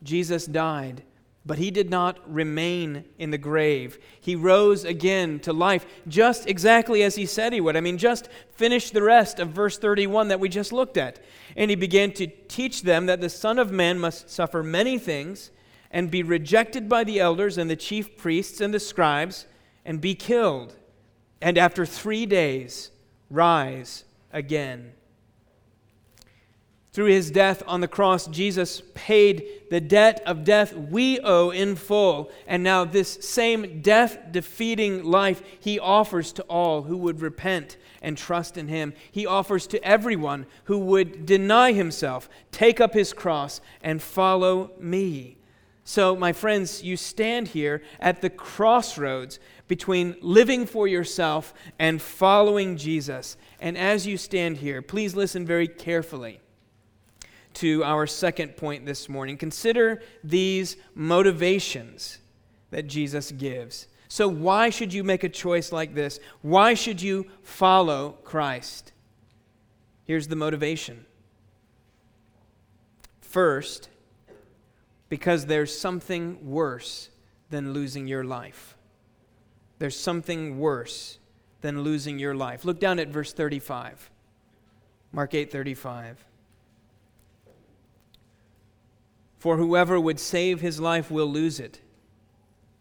Jesus 0.03 0.45
died 0.47 1.05
but 1.45 1.59
he 1.59 1.71
did 1.71 1.89
not 1.89 2.19
remain 2.31 3.05
in 3.19 3.31
the 3.31 3.39
grave. 3.39 3.99
He 4.21 4.37
rose 4.37 4.85
again 4.85 5.41
to 5.41 5.53
life, 5.53 5.87
just 6.07 6.47
exactly 6.47 7.03
as 7.03 7.15
he 7.15 7.25
said 7.25 7.53
he 7.53 7.61
would. 7.61 7.77
I 7.77 7.81
mean, 7.81 7.99
just 7.99 8.29
finish 8.53 8.91
the 8.91 9.03
rest 9.03 9.41
of 9.41 9.49
verse 9.49 9.79
31 9.79 10.29
that 10.29 10.41
we 10.41 10.49
just 10.49 10.73
looked 10.73 10.97
at. 10.97 11.19
And 11.57 11.71
he 11.71 11.77
began 11.77 12.13
to 12.13 12.27
teach 12.27 12.83
them 12.83 13.07
that 13.07 13.21
the 13.21 13.31
Son 13.31 13.59
of 13.59 13.73
Man 13.73 13.99
must 13.99 14.29
suffer 14.29 14.63
many 14.63 14.99
things 14.99 15.51
and 15.91 16.11
be 16.11 16.23
rejected 16.23 16.89
by 16.89 17.05
the 17.05 17.19
elders 17.19 17.59
and 17.59 17.71
the 17.71 17.77
chief 17.77 18.17
priests 18.17 18.61
and 18.61 18.73
the 18.73 18.81
scribes 18.81 19.47
and 19.85 20.01
be 20.01 20.15
killed, 20.15 20.77
and 21.41 21.57
after 21.57 21.87
three 21.87 22.27
days 22.27 22.91
rise 23.31 24.05
again. 24.33 24.93
Through 26.93 27.07
his 27.07 27.31
death 27.31 27.63
on 27.69 27.81
the 27.81 27.89
cross, 27.89 28.27
Jesus 28.27 28.83
paid 28.95 29.47
the 29.71 29.81
debt 29.81 30.21
of 30.27 30.43
death 30.43 30.75
we 30.75 31.21
owe 31.21 31.51
in 31.51 31.77
full. 31.77 32.33
And 32.49 32.65
now, 32.65 32.85
this 32.85 33.19
same 33.21 33.81
death 33.81 34.19
defeating 34.33 35.05
life 35.05 35.41
he 35.61 35.79
offers 35.79 36.33
to 36.33 36.43
all 36.45 36.83
who 36.83 36.97
would 36.97 37.21
repent 37.21 37.77
and 38.03 38.19
trust 38.19 38.57
in 38.57 38.67
him. 38.67 38.93
He 39.13 39.25
offers 39.25 39.69
to 39.69 39.85
everyone 39.85 40.47
who 40.65 40.79
would 40.79 41.27
deny 41.27 41.73
himself, 41.73 42.29
take 42.51 42.81
up 42.81 42.93
his 42.93 43.13
cross, 43.13 43.61
and 43.83 44.03
follow 44.03 44.73
me. 44.81 45.37
So, 45.85 46.17
my 46.17 46.33
friends, 46.33 46.83
you 46.83 46.97
stand 46.97 47.49
here 47.49 47.83
at 48.01 48.21
the 48.21 48.31
crossroads 48.31 49.39
between 49.69 50.17
living 50.21 50.67
for 50.67 50.89
yourself 50.89 51.55
and 51.79 52.03
following 52.03 52.77
Jesus. 52.77 53.37
And 53.61 53.79
as 53.79 54.09
you 54.09 54.17
stand 54.17 54.57
here, 54.57 54.83
please 54.83 55.15
listen 55.15 55.47
very 55.47 55.69
carefully 55.69 56.41
to 57.55 57.83
our 57.85 58.07
second 58.07 58.57
point 58.57 58.87
this 58.87 59.09
morning. 59.09 59.37
Consider 59.37 60.03
these 60.23 60.77
motivations 60.95 62.19
that 62.71 62.87
Jesus 62.87 63.33
gives. 63.33 63.89
So, 64.09 64.29
why 64.29 64.71
should 64.71 64.93
you 64.93 65.05
make 65.05 65.25
a 65.25 65.29
choice 65.29 65.73
like 65.73 65.95
this? 65.95 66.19
Why 66.43 66.75
should 66.75 67.01
you 67.01 67.27
follow 67.43 68.19
Christ? 68.25 68.93
Here's 70.05 70.29
the 70.29 70.37
motivation. 70.37 71.05
First, 73.21 73.89
because 75.09 75.47
there's 75.47 75.77
something 75.77 76.51
worse 76.51 77.11
than 77.51 77.73
losing 77.73 78.09
your 78.09 78.25
life. 78.25 78.77
There's 79.79 79.99
something 79.99 80.59
worse 80.59 81.19
than 81.61 81.83
losing 81.83 82.19
your 82.19 82.35
life. 82.35 82.65
Look 82.65 82.81
down 82.81 82.99
at 82.99 83.09
verse 83.09 83.33
35. 83.33 84.11
Mark 85.13 85.35
8:35. 85.35 86.17
For 89.41 89.57
whoever 89.57 89.99
would 89.99 90.21
save 90.21 90.61
his 90.61 90.79
life 90.81 91.11
will 91.11 91.27
lose 91.27 91.59
it, 91.59 91.81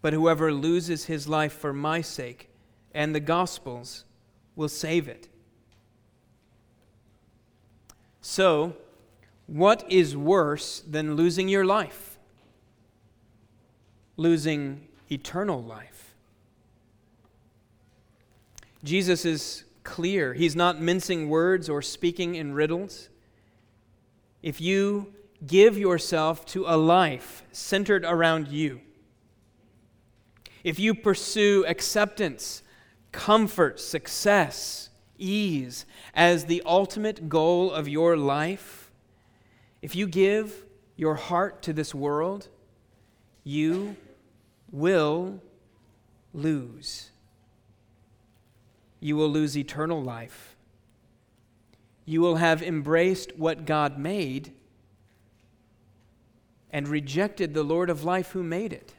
but 0.01 0.11
whoever 0.11 0.51
loses 0.51 1.05
his 1.05 1.25
life 1.25 1.53
for 1.53 1.71
my 1.71 2.01
sake 2.01 2.49
and 2.93 3.15
the 3.15 3.21
gospel's 3.21 4.03
will 4.57 4.67
save 4.67 5.07
it. 5.07 5.29
So, 8.19 8.75
what 9.47 9.89
is 9.89 10.17
worse 10.17 10.81
than 10.81 11.15
losing 11.15 11.47
your 11.47 11.63
life? 11.63 12.19
Losing 14.17 14.85
eternal 15.09 15.63
life. 15.63 16.13
Jesus 18.83 19.23
is 19.23 19.63
clear. 19.85 20.33
He's 20.33 20.57
not 20.57 20.81
mincing 20.81 21.29
words 21.29 21.69
or 21.69 21.81
speaking 21.81 22.35
in 22.35 22.53
riddles. 22.53 23.07
If 24.43 24.59
you 24.59 25.13
give 25.45 25.77
yourself 25.77 26.45
to 26.47 26.65
a 26.67 26.77
life 26.77 27.43
centered 27.51 28.05
around 28.05 28.47
you, 28.47 28.81
if 30.63 30.79
you 30.79 30.93
pursue 30.93 31.65
acceptance, 31.67 32.63
comfort, 33.11 33.79
success, 33.79 34.89
ease 35.17 35.85
as 36.13 36.45
the 36.45 36.61
ultimate 36.65 37.29
goal 37.29 37.71
of 37.71 37.87
your 37.87 38.17
life, 38.17 38.91
if 39.81 39.95
you 39.95 40.07
give 40.07 40.65
your 40.95 41.15
heart 41.15 41.61
to 41.61 41.73
this 41.73 41.95
world, 41.95 42.49
you 43.43 43.95
will 44.71 45.41
lose 46.33 47.11
you 48.99 49.15
will 49.15 49.29
lose 49.29 49.57
eternal 49.57 50.01
life. 50.01 50.55
You 52.05 52.21
will 52.21 52.37
have 52.37 52.61
embraced 52.61 53.37
what 53.37 53.65
God 53.65 53.97
made 53.97 54.53
and 56.71 56.87
rejected 56.87 57.53
the 57.53 57.63
Lord 57.63 57.89
of 57.89 58.03
life 58.03 58.31
who 58.31 58.43
made 58.43 58.73
it. 58.73 58.93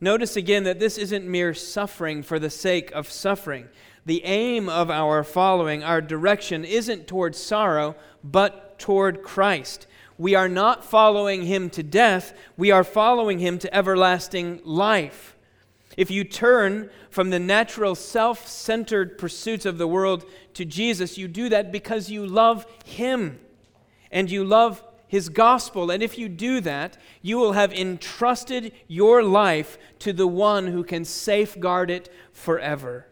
Notice 0.00 0.36
again 0.36 0.64
that 0.64 0.78
this 0.78 0.98
isn't 0.98 1.26
mere 1.26 1.54
suffering 1.54 2.22
for 2.22 2.38
the 2.38 2.50
sake 2.50 2.90
of 2.92 3.10
suffering. 3.10 3.68
The 4.04 4.22
aim 4.24 4.68
of 4.68 4.90
our 4.90 5.24
following, 5.24 5.82
our 5.82 6.00
direction, 6.00 6.64
isn't 6.64 7.06
toward 7.06 7.34
sorrow, 7.34 7.96
but 8.22 8.78
toward 8.78 9.22
Christ. 9.22 9.86
We 10.18 10.34
are 10.34 10.48
not 10.48 10.84
following 10.84 11.42
him 11.46 11.70
to 11.70 11.82
death, 11.82 12.32
we 12.56 12.70
are 12.70 12.84
following 12.84 13.38
him 13.38 13.58
to 13.58 13.74
everlasting 13.74 14.60
life. 14.64 15.36
If 15.96 16.10
you 16.10 16.24
turn 16.24 16.90
from 17.10 17.30
the 17.30 17.38
natural 17.38 17.94
self 17.94 18.46
centered 18.46 19.16
pursuits 19.16 19.64
of 19.64 19.78
the 19.78 19.88
world 19.88 20.24
to 20.54 20.64
Jesus, 20.64 21.16
you 21.16 21.28
do 21.28 21.48
that 21.48 21.72
because 21.72 22.10
you 22.10 22.26
love 22.26 22.66
Him 22.84 23.40
and 24.10 24.30
you 24.30 24.44
love 24.44 24.82
His 25.08 25.28
gospel. 25.28 25.90
And 25.90 26.02
if 26.02 26.18
you 26.18 26.28
do 26.28 26.60
that, 26.62 26.96
you 27.22 27.38
will 27.38 27.52
have 27.52 27.72
entrusted 27.72 28.72
your 28.88 29.22
life 29.22 29.78
to 30.00 30.12
the 30.12 30.26
one 30.26 30.68
who 30.68 30.84
can 30.84 31.04
safeguard 31.04 31.90
it 31.90 32.12
forever. 32.32 33.06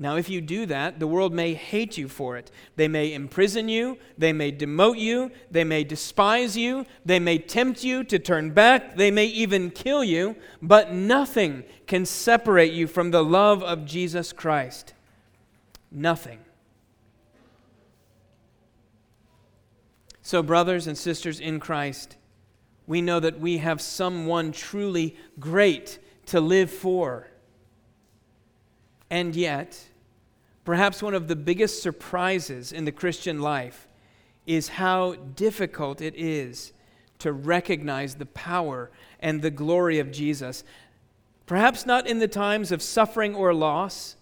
Now, 0.00 0.14
if 0.14 0.30
you 0.30 0.40
do 0.40 0.64
that, 0.66 1.00
the 1.00 1.08
world 1.08 1.34
may 1.34 1.54
hate 1.54 1.98
you 1.98 2.06
for 2.06 2.36
it. 2.36 2.52
They 2.76 2.86
may 2.86 3.12
imprison 3.12 3.68
you, 3.68 3.98
they 4.16 4.32
may 4.32 4.52
demote 4.52 5.00
you, 5.00 5.32
they 5.50 5.64
may 5.64 5.82
despise 5.82 6.56
you, 6.56 6.86
they 7.04 7.18
may 7.18 7.38
tempt 7.38 7.82
you 7.82 8.04
to 8.04 8.18
turn 8.20 8.52
back, 8.52 8.94
they 8.94 9.10
may 9.10 9.26
even 9.26 9.72
kill 9.72 10.04
you, 10.04 10.36
but 10.62 10.92
nothing 10.92 11.64
can 11.88 12.06
separate 12.06 12.72
you 12.72 12.86
from 12.86 13.10
the 13.10 13.24
love 13.24 13.60
of 13.64 13.84
Jesus 13.84 14.32
Christ. 14.32 14.94
Nothing. 15.90 16.38
So, 20.28 20.42
brothers 20.42 20.86
and 20.86 20.98
sisters 20.98 21.40
in 21.40 21.58
Christ, 21.58 22.18
we 22.86 23.00
know 23.00 23.18
that 23.18 23.40
we 23.40 23.56
have 23.56 23.80
someone 23.80 24.52
truly 24.52 25.16
great 25.40 25.98
to 26.26 26.38
live 26.38 26.70
for. 26.70 27.28
And 29.08 29.34
yet, 29.34 29.86
perhaps 30.66 31.02
one 31.02 31.14
of 31.14 31.28
the 31.28 31.34
biggest 31.34 31.82
surprises 31.82 32.72
in 32.72 32.84
the 32.84 32.92
Christian 32.92 33.40
life 33.40 33.88
is 34.46 34.68
how 34.68 35.14
difficult 35.14 36.02
it 36.02 36.12
is 36.14 36.74
to 37.20 37.32
recognize 37.32 38.16
the 38.16 38.26
power 38.26 38.90
and 39.20 39.40
the 39.40 39.50
glory 39.50 39.98
of 39.98 40.12
Jesus. 40.12 40.62
Perhaps 41.46 41.86
not 41.86 42.06
in 42.06 42.18
the 42.18 42.28
times 42.28 42.70
of 42.70 42.82
suffering 42.82 43.34
or 43.34 43.54
loss, 43.54 44.16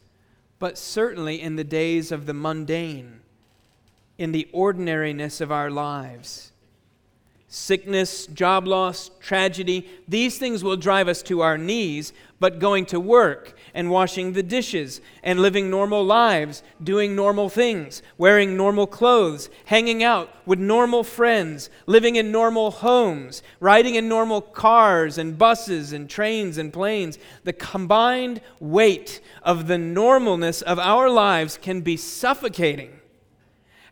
but 0.60 0.78
certainly 0.78 1.42
in 1.42 1.56
the 1.56 1.64
days 1.64 2.12
of 2.12 2.26
the 2.26 2.32
mundane, 2.32 3.22
in 4.18 4.32
the 4.32 4.48
ordinariness 4.52 5.40
of 5.40 5.52
our 5.52 5.70
lives. 5.70 6.52
Sickness, 7.48 8.26
job 8.26 8.66
loss, 8.66 9.10
tragedy, 9.20 9.88
these 10.08 10.36
things 10.36 10.64
will 10.64 10.76
drive 10.76 11.06
us 11.06 11.22
to 11.22 11.42
our 11.42 11.56
knees, 11.56 12.12
but 12.40 12.58
going 12.58 12.84
to 12.84 12.98
work 12.98 13.56
and 13.72 13.88
washing 13.88 14.32
the 14.32 14.42
dishes 14.42 15.00
and 15.22 15.38
living 15.38 15.70
normal 15.70 16.04
lives, 16.04 16.64
doing 16.82 17.14
normal 17.14 17.48
things, 17.48 18.02
wearing 18.18 18.56
normal 18.56 18.86
clothes, 18.86 19.48
hanging 19.66 20.02
out 20.02 20.28
with 20.44 20.58
normal 20.58 21.04
friends, 21.04 21.70
living 21.86 22.16
in 22.16 22.32
normal 22.32 22.72
homes, 22.72 23.42
riding 23.60 23.94
in 23.94 24.08
normal 24.08 24.40
cars 24.40 25.16
and 25.16 25.38
buses 25.38 25.92
and 25.92 26.10
trains 26.10 26.58
and 26.58 26.72
planes, 26.72 27.16
the 27.44 27.52
combined 27.52 28.40
weight 28.58 29.20
of 29.42 29.68
the 29.68 29.76
normalness 29.76 30.62
of 30.64 30.80
our 30.80 31.08
lives 31.08 31.56
can 31.62 31.80
be 31.80 31.96
suffocating 31.96 32.90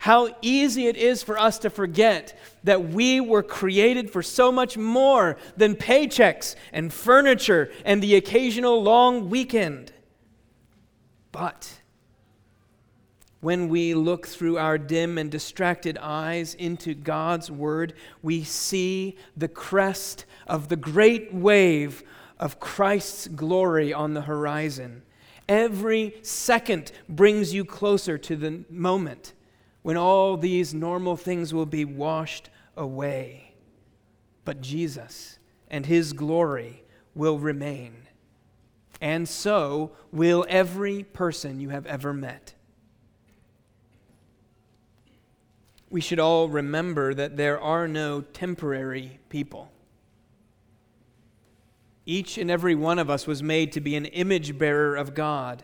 how 0.04 0.28
easy 0.42 0.86
it 0.86 0.98
is 0.98 1.22
for 1.22 1.38
us 1.38 1.58
to 1.58 1.70
forget 1.70 2.38
that 2.62 2.90
we 2.90 3.22
were 3.22 3.42
created 3.42 4.10
for 4.10 4.22
so 4.22 4.52
much 4.52 4.76
more 4.76 5.34
than 5.56 5.74
paychecks 5.74 6.54
and 6.74 6.92
furniture 6.92 7.72
and 7.86 8.02
the 8.02 8.14
occasional 8.14 8.82
long 8.82 9.30
weekend. 9.30 9.90
But 11.32 11.80
when 13.40 13.70
we 13.70 13.94
look 13.94 14.26
through 14.26 14.58
our 14.58 14.76
dim 14.76 15.16
and 15.16 15.30
distracted 15.30 15.96
eyes 15.96 16.52
into 16.52 16.92
God's 16.92 17.50
Word, 17.50 17.94
we 18.20 18.44
see 18.44 19.16
the 19.34 19.48
crest 19.48 20.26
of 20.46 20.68
the 20.68 20.76
great 20.76 21.32
wave 21.32 22.02
of 22.38 22.60
Christ's 22.60 23.26
glory 23.26 23.94
on 23.94 24.12
the 24.12 24.20
horizon. 24.20 25.00
Every 25.48 26.16
second 26.20 26.92
brings 27.08 27.54
you 27.54 27.64
closer 27.64 28.18
to 28.18 28.36
the 28.36 28.64
moment 28.68 29.32
when 29.84 29.98
all 29.98 30.38
these 30.38 30.72
normal 30.72 31.14
things 31.14 31.52
will 31.52 31.66
be 31.66 31.84
washed 31.84 32.48
away. 32.74 33.52
But 34.46 34.62
Jesus 34.62 35.38
and 35.68 35.84
his 35.84 36.14
glory 36.14 36.82
will 37.14 37.38
remain. 37.38 38.08
And 38.98 39.28
so 39.28 39.92
will 40.10 40.46
every 40.48 41.02
person 41.02 41.60
you 41.60 41.68
have 41.68 41.84
ever 41.84 42.14
met. 42.14 42.54
We 45.90 46.00
should 46.00 46.18
all 46.18 46.48
remember 46.48 47.12
that 47.12 47.36
there 47.36 47.60
are 47.60 47.86
no 47.86 48.22
temporary 48.22 49.20
people. 49.28 49.70
Each 52.06 52.38
and 52.38 52.50
every 52.50 52.74
one 52.74 52.98
of 52.98 53.10
us 53.10 53.26
was 53.26 53.42
made 53.42 53.70
to 53.72 53.82
be 53.82 53.96
an 53.96 54.06
image 54.06 54.56
bearer 54.56 54.96
of 54.96 55.14
God. 55.14 55.62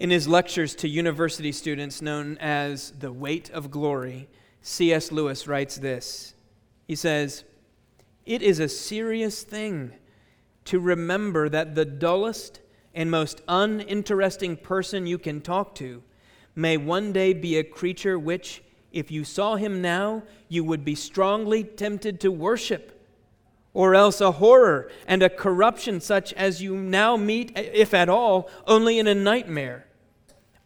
In 0.00 0.08
his 0.08 0.26
lectures 0.26 0.74
to 0.76 0.88
university 0.88 1.52
students, 1.52 2.00
known 2.00 2.38
as 2.38 2.92
The 2.92 3.12
Weight 3.12 3.50
of 3.50 3.70
Glory, 3.70 4.30
C.S. 4.62 5.12
Lewis 5.12 5.46
writes 5.46 5.76
this. 5.76 6.32
He 6.88 6.94
says, 6.94 7.44
It 8.24 8.40
is 8.40 8.60
a 8.60 8.68
serious 8.70 9.42
thing 9.42 9.92
to 10.64 10.80
remember 10.80 11.50
that 11.50 11.74
the 11.74 11.84
dullest 11.84 12.60
and 12.94 13.10
most 13.10 13.42
uninteresting 13.46 14.56
person 14.56 15.06
you 15.06 15.18
can 15.18 15.42
talk 15.42 15.74
to 15.74 16.02
may 16.56 16.78
one 16.78 17.12
day 17.12 17.34
be 17.34 17.58
a 17.58 17.62
creature 17.62 18.18
which, 18.18 18.62
if 18.92 19.10
you 19.10 19.22
saw 19.22 19.56
him 19.56 19.82
now, 19.82 20.22
you 20.48 20.64
would 20.64 20.82
be 20.82 20.94
strongly 20.94 21.62
tempted 21.62 22.20
to 22.20 22.32
worship, 22.32 23.06
or 23.74 23.94
else 23.94 24.22
a 24.22 24.32
horror 24.32 24.90
and 25.06 25.22
a 25.22 25.28
corruption 25.28 26.00
such 26.00 26.32
as 26.32 26.62
you 26.62 26.74
now 26.74 27.18
meet, 27.18 27.52
if 27.54 27.92
at 27.92 28.08
all, 28.08 28.48
only 28.66 28.98
in 28.98 29.06
a 29.06 29.14
nightmare. 29.14 29.84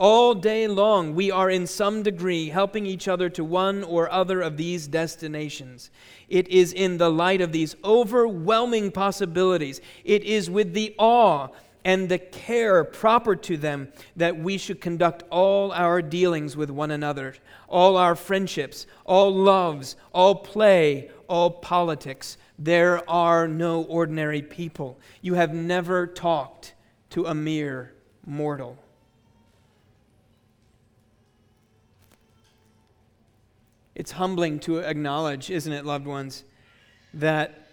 All 0.01 0.35
day 0.35 0.67
long, 0.67 1.15
we 1.15 1.31
are 1.31 1.49
in 1.49 1.69
some 1.69 2.03
degree 2.03 2.49
helping 2.49 2.85
each 2.85 3.07
other 3.07 3.29
to 3.31 3.45
one 3.45 3.85
or 3.85 4.11
other 4.11 4.41
of 4.41 4.57
these 4.57 4.89
destinations. 4.89 5.91
It 6.29 6.49
is 6.49 6.73
in 6.73 6.99
the 6.99 7.11
light 7.11 7.41
of 7.41 7.53
these 7.53 7.77
overwhelming 7.85 8.91
possibilities, 8.91 9.81
it 10.05 10.25
is 10.25 10.51
with 10.51 10.75
the 10.75 10.97
awe 10.99 11.49
and 11.85 12.09
the 12.09 12.19
care 12.19 12.83
proper 12.83 13.37
to 13.37 13.57
them 13.57 13.93
that 14.17 14.37
we 14.37 14.59
should 14.59 14.81
conduct 14.81 15.23
all 15.31 15.71
our 15.71 16.03
dealings 16.03 16.57
with 16.57 16.71
one 16.71 16.91
another, 16.91 17.37
all 17.69 17.97
our 17.97 18.17
friendships, 18.17 18.87
all 19.05 19.33
loves, 19.33 19.95
all 20.13 20.35
play, 20.35 21.11
all 21.29 21.51
politics. 21.51 22.37
There 22.59 23.09
are 23.09 23.47
no 23.47 23.83
ordinary 23.83 24.43
people. 24.43 24.99
You 25.21 25.35
have 25.35 25.55
never 25.55 26.07
talked 26.07 26.75
to 27.11 27.27
a 27.27 27.35
mere 27.35 27.93
mortal. 28.27 28.79
It's 34.05 34.13
humbling 34.13 34.59
to 34.59 34.81
acknowledge, 34.81 35.51
isn't 35.51 35.73
it, 35.73 35.87
loved 35.87 36.07
ones, 36.07 36.45
that 37.15 37.69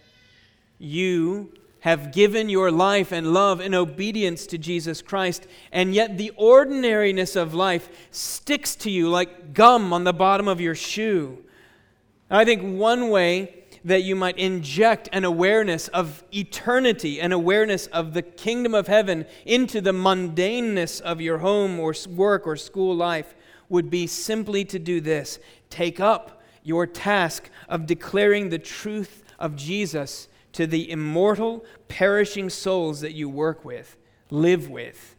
you 0.79 1.51
have 1.81 2.13
given 2.13 2.47
your 2.47 2.71
life 2.71 3.11
and 3.11 3.33
love 3.33 3.59
and 3.59 3.75
obedience 3.75 4.47
to 4.47 4.57
Jesus 4.57 5.01
Christ, 5.01 5.45
and 5.73 5.93
yet 5.93 6.17
the 6.17 6.31
ordinariness 6.37 7.35
of 7.35 7.53
life 7.53 7.89
sticks 8.11 8.77
to 8.77 8.89
you 8.89 9.09
like 9.09 9.53
gum 9.53 9.91
on 9.91 10.05
the 10.05 10.13
bottom 10.13 10.47
of 10.47 10.61
your 10.61 10.73
shoe. 10.73 11.37
I 12.29 12.45
think 12.45 12.61
one 12.79 13.09
way 13.09 13.65
that 13.83 14.03
you 14.03 14.15
might 14.15 14.37
inject 14.37 15.09
an 15.11 15.25
awareness 15.25 15.89
of 15.89 16.23
eternity, 16.33 17.19
an 17.19 17.33
awareness 17.33 17.87
of 17.87 18.13
the 18.13 18.21
kingdom 18.21 18.73
of 18.73 18.87
heaven 18.87 19.25
into 19.45 19.81
the 19.81 19.91
mundaneness 19.91 21.01
of 21.01 21.19
your 21.19 21.39
home 21.39 21.77
or 21.77 21.93
work 22.07 22.47
or 22.47 22.55
school 22.55 22.95
life 22.95 23.35
would 23.67 23.89
be 23.89 24.05
simply 24.05 24.63
to 24.65 24.77
do 24.79 25.01
this 25.01 25.39
take 25.71 25.99
up 25.99 26.41
your 26.63 26.85
task 26.85 27.49
of 27.67 27.87
declaring 27.87 28.49
the 28.49 28.59
truth 28.59 29.23
of 29.39 29.55
Jesus 29.55 30.27
to 30.53 30.67
the 30.67 30.91
immortal, 30.91 31.65
perishing 31.87 32.49
souls 32.49 33.01
that 33.01 33.13
you 33.13 33.27
work 33.29 33.65
with, 33.65 33.97
live 34.29 34.69
with. 34.69 35.15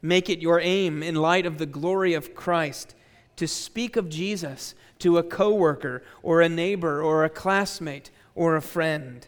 Make 0.00 0.30
it 0.30 0.40
your 0.40 0.60
aim 0.60 1.02
in 1.02 1.16
light 1.16 1.44
of 1.44 1.58
the 1.58 1.66
glory 1.66 2.14
of 2.14 2.34
Christ 2.34 2.94
to 3.36 3.48
speak 3.48 3.96
of 3.96 4.08
Jesus 4.08 4.74
to 5.00 5.18
a 5.18 5.22
coworker 5.22 6.02
or 6.22 6.40
a 6.40 6.48
neighbor 6.48 7.02
or 7.02 7.24
a 7.24 7.30
classmate 7.30 8.10
or 8.34 8.56
a 8.56 8.62
friend. 8.62 9.26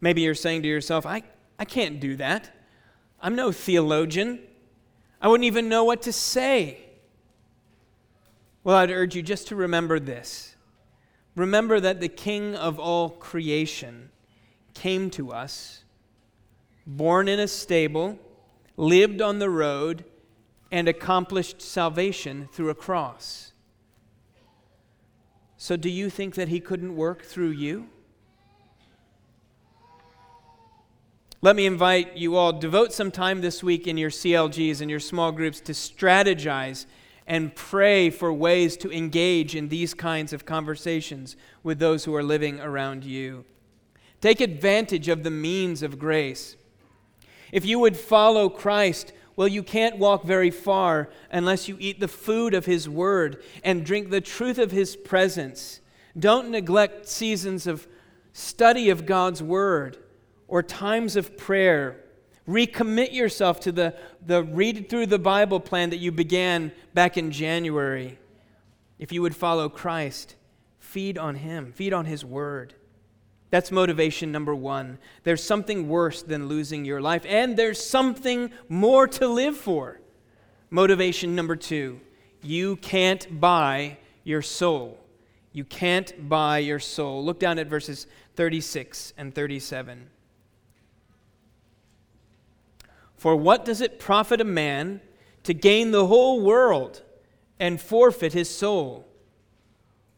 Maybe 0.00 0.22
you're 0.22 0.34
saying 0.34 0.62
to 0.62 0.68
yourself, 0.68 1.06
I, 1.06 1.22
I 1.58 1.64
can't 1.64 2.00
do 2.00 2.16
that. 2.16 2.50
I'm 3.20 3.36
no 3.36 3.52
theologian. 3.52 4.40
I 5.24 5.28
wouldn't 5.28 5.46
even 5.46 5.70
know 5.70 5.84
what 5.84 6.02
to 6.02 6.12
say. 6.12 6.80
Well, 8.62 8.76
I'd 8.76 8.90
urge 8.90 9.16
you 9.16 9.22
just 9.22 9.48
to 9.48 9.56
remember 9.56 9.98
this. 9.98 10.54
Remember 11.34 11.80
that 11.80 11.98
the 11.98 12.10
King 12.10 12.54
of 12.54 12.78
all 12.78 13.08
creation 13.08 14.10
came 14.74 15.08
to 15.12 15.32
us, 15.32 15.82
born 16.86 17.26
in 17.26 17.40
a 17.40 17.48
stable, 17.48 18.18
lived 18.76 19.22
on 19.22 19.38
the 19.38 19.48
road, 19.48 20.04
and 20.70 20.88
accomplished 20.88 21.62
salvation 21.62 22.46
through 22.52 22.68
a 22.68 22.74
cross. 22.74 23.52
So, 25.56 25.74
do 25.74 25.88
you 25.88 26.10
think 26.10 26.34
that 26.34 26.48
he 26.48 26.60
couldn't 26.60 26.96
work 26.96 27.22
through 27.22 27.52
you? 27.52 27.88
Let 31.44 31.56
me 31.56 31.66
invite 31.66 32.16
you 32.16 32.36
all 32.36 32.54
devote 32.54 32.90
some 32.90 33.10
time 33.10 33.42
this 33.42 33.62
week 33.62 33.86
in 33.86 33.98
your 33.98 34.08
CLGs 34.08 34.80
and 34.80 34.90
your 34.90 34.98
small 34.98 35.30
groups 35.30 35.60
to 35.60 35.72
strategize 35.72 36.86
and 37.26 37.54
pray 37.54 38.08
for 38.08 38.32
ways 38.32 38.78
to 38.78 38.90
engage 38.90 39.54
in 39.54 39.68
these 39.68 39.92
kinds 39.92 40.32
of 40.32 40.46
conversations 40.46 41.36
with 41.62 41.78
those 41.78 42.06
who 42.06 42.14
are 42.14 42.22
living 42.22 42.60
around 42.60 43.04
you. 43.04 43.44
Take 44.22 44.40
advantage 44.40 45.08
of 45.08 45.22
the 45.22 45.30
means 45.30 45.82
of 45.82 45.98
grace. 45.98 46.56
If 47.52 47.66
you 47.66 47.78
would 47.78 47.98
follow 47.98 48.48
Christ, 48.48 49.12
well, 49.36 49.46
you 49.46 49.62
can't 49.62 49.98
walk 49.98 50.24
very 50.24 50.50
far 50.50 51.10
unless 51.30 51.68
you 51.68 51.76
eat 51.78 52.00
the 52.00 52.08
food 52.08 52.54
of 52.54 52.64
His 52.64 52.88
Word 52.88 53.42
and 53.62 53.84
drink 53.84 54.08
the 54.08 54.22
truth 54.22 54.56
of 54.56 54.70
His 54.70 54.96
presence. 54.96 55.82
Don't 56.18 56.48
neglect 56.48 57.06
seasons 57.06 57.66
of 57.66 57.86
study 58.32 58.88
of 58.88 59.04
God's 59.04 59.42
Word 59.42 59.98
or 60.48 60.62
times 60.62 61.16
of 61.16 61.36
prayer. 61.36 62.00
Recommit 62.48 63.12
yourself 63.12 63.60
to 63.60 63.72
the, 63.72 63.94
the 64.24 64.42
read 64.44 64.88
through 64.88 65.06
the 65.06 65.18
Bible 65.18 65.60
plan 65.60 65.90
that 65.90 65.98
you 65.98 66.12
began 66.12 66.72
back 66.92 67.16
in 67.16 67.30
January. 67.30 68.18
If 68.98 69.12
you 69.12 69.22
would 69.22 69.34
follow 69.34 69.68
Christ, 69.68 70.36
feed 70.78 71.18
on 71.18 71.36
Him, 71.36 71.72
feed 71.72 71.92
on 71.92 72.04
His 72.04 72.24
Word. 72.24 72.74
That's 73.50 73.70
motivation 73.70 74.32
number 74.32 74.54
one. 74.54 74.98
There's 75.22 75.42
something 75.42 75.88
worse 75.88 76.22
than 76.22 76.48
losing 76.48 76.84
your 76.84 77.00
life, 77.00 77.24
and 77.26 77.56
there's 77.56 77.84
something 77.84 78.50
more 78.68 79.06
to 79.06 79.28
live 79.28 79.56
for. 79.56 80.00
Motivation 80.70 81.36
number 81.36 81.56
two 81.56 82.00
you 82.42 82.76
can't 82.76 83.40
buy 83.40 83.96
your 84.22 84.42
soul. 84.42 84.98
You 85.52 85.64
can't 85.64 86.28
buy 86.28 86.58
your 86.58 86.80
soul. 86.80 87.24
Look 87.24 87.38
down 87.38 87.58
at 87.58 87.68
verses 87.68 88.06
36 88.34 89.12
and 89.16 89.34
37. 89.34 90.10
For 93.24 93.34
what 93.34 93.64
does 93.64 93.80
it 93.80 93.98
profit 93.98 94.42
a 94.42 94.44
man 94.44 95.00
to 95.44 95.54
gain 95.54 95.92
the 95.92 96.08
whole 96.08 96.42
world 96.42 97.00
and 97.58 97.80
forfeit 97.80 98.34
his 98.34 98.54
soul? 98.54 99.08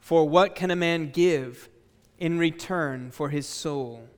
For 0.01 0.29
what 0.29 0.57
can 0.57 0.73
a 0.73 0.75
man 0.75 1.13
give? 1.13 1.69
in 2.19 2.37
return 2.37 3.13
for 3.13 3.29
his 3.29 3.47
soul? 3.47 4.09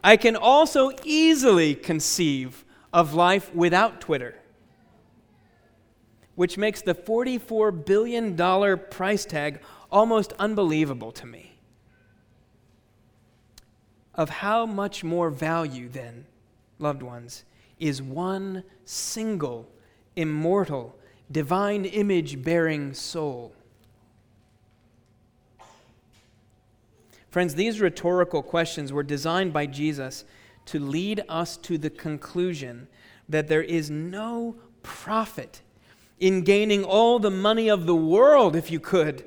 I 0.04 0.18
can 0.18 0.36
also 0.36 0.92
easily 1.06 1.74
conceive 1.74 2.66
of 2.92 3.14
life 3.14 3.56
without 3.56 4.02
Twitter, 4.02 4.36
which 6.36 6.58
makes 6.58 6.82
the 6.82 6.96
$44 6.96 7.86
billion 7.86 8.36
price 8.90 9.24
tag 9.24 9.62
almost 9.90 10.34
unbelievable 10.38 11.14
to 11.14 11.26
me. 11.26 11.55
Of 14.16 14.30
how 14.30 14.66
much 14.66 15.04
more 15.04 15.30
value, 15.30 15.90
then, 15.90 16.26
loved 16.80 17.04
ones, 17.04 17.44
is 17.80 18.02
one 18.02 18.64
single, 18.86 19.70
immortal, 20.16 20.96
divine 21.32 21.86
image 21.86 22.42
bearing 22.42 22.94
soul? 22.94 23.54
Friends, 27.30 27.56
these 27.56 27.82
rhetorical 27.82 28.42
questions 28.42 28.94
were 28.94 29.04
designed 29.04 29.52
by 29.52 29.66
Jesus 29.66 30.24
to 30.68 30.80
lead 30.80 31.22
us 31.28 31.58
to 31.58 31.78
the 31.78 31.90
conclusion 31.90 32.88
that 33.28 33.50
there 33.50 33.62
is 33.62 33.90
no 33.90 34.56
profit 34.84 35.62
in 36.20 36.44
gaining 36.44 36.86
all 36.86 37.20
the 37.20 37.30
money 37.30 37.70
of 37.70 37.86
the 37.86 37.96
world, 37.96 38.56
if 38.56 38.72
you 38.72 38.80
could, 38.80 39.26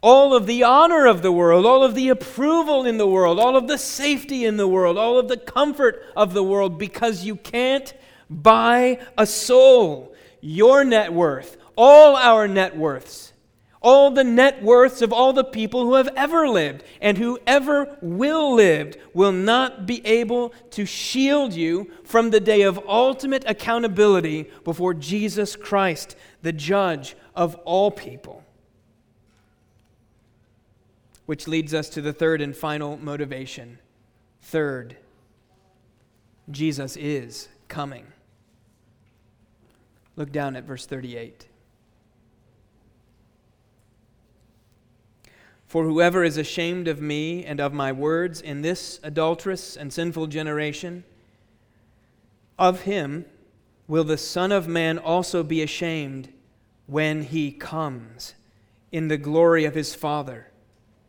all 0.00 0.34
of 0.34 0.46
the 0.46 0.62
honor 0.62 1.06
of 1.06 1.22
the 1.22 1.32
world, 1.32 1.66
all 1.66 1.82
of 1.82 1.94
the 1.94 2.08
approval 2.08 2.86
in 2.86 2.98
the 2.98 3.06
world, 3.06 3.38
all 3.38 3.56
of 3.56 3.66
the 3.66 3.78
safety 3.78 4.44
in 4.44 4.56
the 4.56 4.68
world, 4.68 4.96
all 4.96 5.18
of 5.18 5.28
the 5.28 5.36
comfort 5.36 6.02
of 6.16 6.34
the 6.34 6.42
world, 6.42 6.78
because 6.78 7.24
you 7.24 7.36
can't 7.36 7.94
buy 8.30 9.00
a 9.16 9.26
soul. 9.26 10.14
Your 10.40 10.84
net 10.84 11.12
worth, 11.12 11.56
all 11.76 12.16
our 12.16 12.46
net 12.46 12.76
worths, 12.76 13.32
all 13.80 14.10
the 14.10 14.24
net 14.24 14.62
worths 14.62 15.02
of 15.02 15.12
all 15.12 15.32
the 15.32 15.44
people 15.44 15.82
who 15.82 15.94
have 15.94 16.10
ever 16.16 16.48
lived 16.48 16.84
and 17.00 17.18
who 17.18 17.38
ever 17.46 17.96
will 18.00 18.54
live 18.54 18.96
will 19.14 19.32
not 19.32 19.86
be 19.86 20.04
able 20.06 20.50
to 20.70 20.84
shield 20.84 21.52
you 21.52 21.90
from 22.04 22.30
the 22.30 22.40
day 22.40 22.62
of 22.62 22.80
ultimate 22.86 23.44
accountability 23.46 24.48
before 24.64 24.94
Jesus 24.94 25.56
Christ, 25.56 26.14
the 26.42 26.52
judge 26.52 27.16
of 27.34 27.56
all 27.64 27.90
people. 27.90 28.44
Which 31.28 31.46
leads 31.46 31.74
us 31.74 31.90
to 31.90 32.00
the 32.00 32.14
third 32.14 32.40
and 32.40 32.56
final 32.56 32.96
motivation. 32.96 33.80
Third, 34.40 34.96
Jesus 36.50 36.96
is 36.96 37.48
coming. 37.68 38.06
Look 40.16 40.32
down 40.32 40.56
at 40.56 40.64
verse 40.64 40.86
38. 40.86 41.46
For 45.66 45.84
whoever 45.84 46.24
is 46.24 46.38
ashamed 46.38 46.88
of 46.88 47.02
me 47.02 47.44
and 47.44 47.60
of 47.60 47.74
my 47.74 47.92
words 47.92 48.40
in 48.40 48.62
this 48.62 48.98
adulterous 49.02 49.76
and 49.76 49.92
sinful 49.92 50.28
generation, 50.28 51.04
of 52.58 52.84
him 52.84 53.26
will 53.86 54.04
the 54.04 54.16
Son 54.16 54.50
of 54.50 54.66
Man 54.66 54.96
also 54.96 55.42
be 55.42 55.60
ashamed 55.60 56.32
when 56.86 57.24
he 57.24 57.52
comes 57.52 58.32
in 58.90 59.08
the 59.08 59.18
glory 59.18 59.66
of 59.66 59.74
his 59.74 59.94
Father 59.94 60.47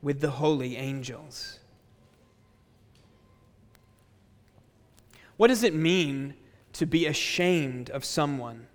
with 0.02 0.22
the 0.22 0.32
holy 0.32 0.78
angels. 0.78 1.60
What 5.38 5.48
does 5.48 5.64
it 5.64 5.74
mean 5.74 6.34
to 6.74 6.86
be 6.86 7.06
ashamed 7.06 7.90
of 7.90 8.04
someone? 8.04 8.68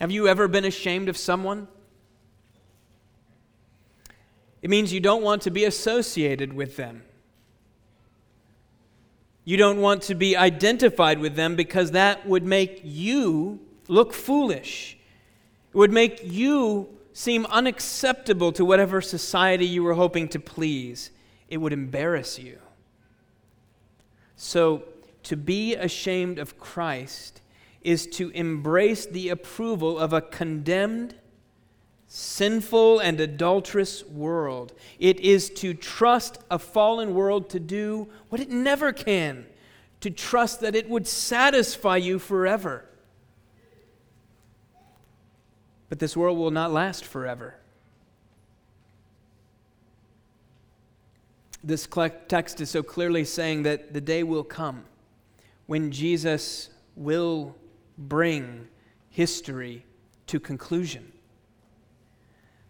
Have 0.00 0.10
you 0.10 0.28
ever 0.28 0.48
been 0.48 0.64
ashamed 0.64 1.08
of 1.08 1.16
someone? 1.16 1.68
It 4.60 4.70
means 4.70 4.92
you 4.92 5.00
don't 5.00 5.22
want 5.22 5.42
to 5.42 5.50
be 5.50 5.64
associated 5.64 6.52
with 6.52 6.76
them. 6.76 7.04
You 9.44 9.58
don't 9.58 9.80
want 9.80 10.02
to 10.04 10.14
be 10.14 10.36
identified 10.36 11.18
with 11.18 11.36
them 11.36 11.54
because 11.54 11.90
that 11.90 12.26
would 12.26 12.44
make 12.44 12.80
you 12.82 13.60
look 13.88 14.14
foolish. 14.14 14.96
It 15.72 15.76
would 15.76 15.92
make 15.92 16.20
you 16.22 16.88
seem 17.14 17.46
unacceptable 17.46 18.52
to 18.52 18.64
whatever 18.64 19.00
society 19.00 19.64
you 19.64 19.82
were 19.82 19.94
hoping 19.94 20.28
to 20.28 20.38
please. 20.38 21.10
It 21.48 21.58
would 21.58 21.72
embarrass 21.72 22.38
you. 22.38 22.58
So, 24.36 24.82
to 25.22 25.36
be 25.36 25.74
ashamed 25.74 26.38
of 26.38 26.58
Christ 26.58 27.40
is 27.80 28.06
to 28.08 28.30
embrace 28.30 29.06
the 29.06 29.30
approval 29.30 29.98
of 29.98 30.12
a 30.12 30.20
condemned 30.20 31.14
sinful 32.08 32.98
and 32.98 33.20
adulterous 33.20 34.04
world. 34.04 34.72
It 34.98 35.20
is 35.20 35.50
to 35.50 35.72
trust 35.72 36.38
a 36.50 36.58
fallen 36.58 37.14
world 37.14 37.48
to 37.50 37.60
do 37.60 38.08
what 38.28 38.40
it 38.40 38.50
never 38.50 38.92
can, 38.92 39.46
to 40.00 40.10
trust 40.10 40.60
that 40.60 40.74
it 40.74 40.88
would 40.88 41.06
satisfy 41.06 41.96
you 41.96 42.18
forever. 42.18 42.84
But 45.88 45.98
this 45.98 46.16
world 46.16 46.38
will 46.38 46.50
not 46.50 46.72
last 46.72 47.04
forever. 47.04 47.54
This 51.62 51.88
text 52.28 52.60
is 52.60 52.70
so 52.70 52.82
clearly 52.82 53.24
saying 53.24 53.62
that 53.62 53.92
the 53.92 54.00
day 54.00 54.22
will 54.22 54.44
come 54.44 54.84
when 55.66 55.90
Jesus 55.90 56.68
will 56.94 57.54
bring 57.96 58.68
history 59.10 59.84
to 60.26 60.38
conclusion 60.38 61.12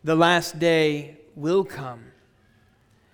the 0.04 0.14
last 0.14 0.58
day 0.58 1.16
will 1.34 1.64
come. 1.64 2.04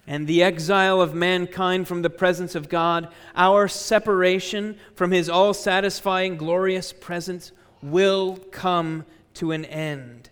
And 0.07 0.27
the 0.27 0.43
exile 0.43 1.01
of 1.01 1.15
mankind 1.15 1.87
from 1.87 2.03
the 2.03 2.11
presence 2.11 2.57
of 2.57 2.69
God, 2.69 3.09
our 3.37 3.69
separation 3.69 4.77
from 4.95 5.13
His 5.13 5.29
all 5.29 5.55
satisfying, 5.55 6.37
glorious 6.37 6.93
presence, 6.93 7.53
will 7.81 8.37
come 8.51 9.07
to 9.41 9.53
an 9.53 9.65
end. 9.67 10.31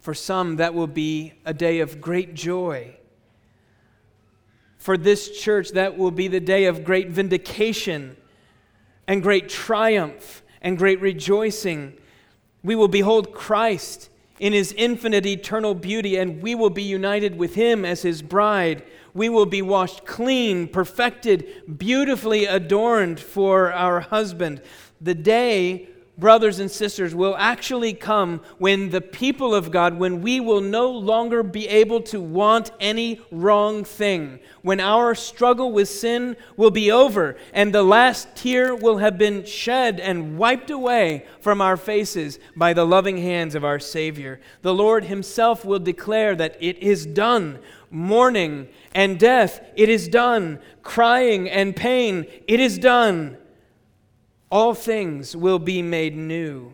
For 0.00 0.12
some, 0.12 0.56
that 0.56 0.74
will 0.74 0.86
be 0.86 1.32
a 1.44 1.54
day 1.54 1.80
of 1.80 2.00
great 2.00 2.34
joy. 2.34 2.96
For 4.76 4.98
this 4.98 5.40
church, 5.40 5.70
that 5.70 5.96
will 5.96 6.10
be 6.10 6.28
the 6.28 6.40
day 6.40 6.66
of 6.66 6.84
great 6.84 7.08
vindication 7.08 8.16
and 9.06 9.22
great 9.22 9.48
triumph 9.48 10.42
and 10.60 10.76
great 10.76 11.00
rejoicing 11.00 11.96
we 12.66 12.74
will 12.74 12.88
behold 12.88 13.32
Christ 13.32 14.10
in 14.40 14.52
his 14.52 14.72
infinite 14.72 15.24
eternal 15.24 15.72
beauty, 15.72 16.16
and 16.16 16.42
we 16.42 16.56
will 16.56 16.68
be 16.68 16.82
united 16.82 17.38
with 17.38 17.54
him 17.54 17.84
as 17.84 18.02
his 18.02 18.22
bride. 18.22 18.82
We 19.14 19.28
will 19.28 19.46
be 19.46 19.62
washed 19.62 20.04
clean, 20.04 20.66
perfected, 20.66 21.78
beautifully 21.78 22.44
adorned 22.44 23.20
for 23.20 23.72
our 23.72 24.00
husband. 24.00 24.62
The 25.00 25.14
day 25.14 25.88
brothers 26.18 26.58
and 26.58 26.70
sisters, 26.70 27.14
will 27.14 27.36
actually 27.36 27.92
come 27.92 28.40
when 28.58 28.90
the 28.90 29.00
people 29.00 29.54
of 29.54 29.70
God, 29.70 29.98
when 29.98 30.22
we 30.22 30.40
will 30.40 30.60
no 30.60 30.90
longer 30.90 31.42
be 31.42 31.68
able 31.68 32.00
to 32.02 32.20
want 32.20 32.70
any 32.80 33.20
wrong 33.30 33.84
thing, 33.84 34.38
when 34.62 34.80
our 34.80 35.14
struggle 35.14 35.72
with 35.72 35.88
sin 35.88 36.36
will 36.56 36.70
be 36.70 36.90
over 36.90 37.36
and 37.52 37.74
the 37.74 37.82
last 37.82 38.34
tear 38.34 38.74
will 38.74 38.98
have 38.98 39.18
been 39.18 39.44
shed 39.44 40.00
and 40.00 40.38
wiped 40.38 40.70
away 40.70 41.26
from 41.40 41.60
our 41.60 41.76
faces 41.76 42.38
by 42.56 42.72
the 42.72 42.86
loving 42.86 43.18
hands 43.18 43.54
of 43.54 43.64
our 43.64 43.78
Savior. 43.78 44.40
The 44.62 44.74
Lord 44.74 45.04
Himself 45.04 45.64
will 45.64 45.78
declare 45.78 46.34
that 46.36 46.56
it 46.60 46.78
is 46.78 47.06
done. 47.06 47.58
Mourning 47.90 48.68
and 48.94 49.18
death, 49.18 49.60
it 49.76 49.88
is 49.88 50.08
done. 50.08 50.58
Crying 50.82 51.48
and 51.48 51.76
pain, 51.76 52.26
it 52.48 52.58
is 52.58 52.78
done 52.78 53.36
all 54.56 54.72
things 54.72 55.36
will 55.36 55.58
be 55.58 55.82
made 55.82 56.16
new. 56.16 56.72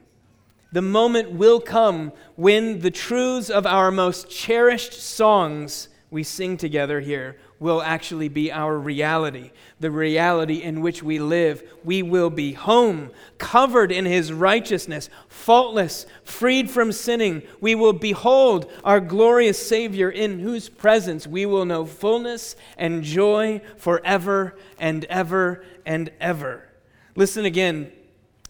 The 0.70 0.80
moment 0.80 1.32
will 1.32 1.58
come 1.58 2.12
when 2.36 2.78
the 2.78 2.92
truths 2.92 3.50
of 3.50 3.66
our 3.66 3.90
most 3.90 4.30
cherished 4.30 4.92
songs 4.92 5.88
we 6.08 6.22
sing 6.22 6.56
together 6.56 7.00
here 7.00 7.38
will 7.58 7.82
actually 7.82 8.28
be 8.28 8.52
our 8.52 8.78
reality, 8.78 9.50
the 9.80 9.90
reality 9.90 10.62
in 10.62 10.80
which 10.80 11.02
we 11.02 11.18
live. 11.18 11.60
We 11.82 12.04
will 12.04 12.30
be 12.30 12.52
home, 12.52 13.10
covered 13.38 13.90
in 13.90 14.04
His 14.04 14.32
righteousness, 14.32 15.10
faultless, 15.26 16.06
freed 16.22 16.70
from 16.70 16.92
sinning. 16.92 17.42
We 17.60 17.74
will 17.74 17.92
behold 17.92 18.70
our 18.84 19.00
glorious 19.00 19.58
Savior, 19.58 20.08
in 20.08 20.38
whose 20.38 20.68
presence 20.68 21.26
we 21.26 21.46
will 21.46 21.64
know 21.64 21.84
fullness 21.84 22.54
and 22.78 23.02
joy 23.02 23.60
forever 23.76 24.56
and 24.78 25.04
ever 25.06 25.64
and 25.84 26.12
ever. 26.20 26.68
Listen 27.14 27.44
again 27.44 27.92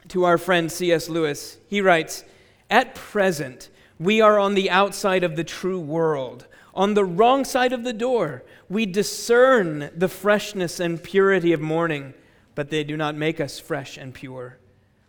to 0.07 0.23
our 0.23 0.39
friend 0.39 0.71
C.S. 0.71 1.09
Lewis. 1.09 1.59
He 1.67 1.81
writes 1.81 2.23
At 2.71 2.95
present, 2.95 3.71
we 3.99 4.21
are 4.21 4.39
on 4.39 4.55
the 4.55 4.71
outside 4.71 5.25
of 5.25 5.35
the 5.35 5.43
true 5.43 5.81
world. 5.81 6.47
On 6.73 6.95
the 6.95 7.05
wrong 7.05 7.45
side 7.45 7.73
of 7.73 7.83
the 7.83 7.93
door, 7.93 8.45
we 8.69 8.87
discern 8.87 9.91
the 9.97 10.09
freshness 10.09 10.79
and 10.79 11.03
purity 11.03 11.53
of 11.53 11.61
morning, 11.61 12.15
but 12.55 12.71
they 12.71 12.85
do 12.85 12.97
not 12.97 13.17
make 13.17 13.41
us 13.41 13.59
fresh 13.59 13.97
and 13.97 14.15
pure. 14.15 14.59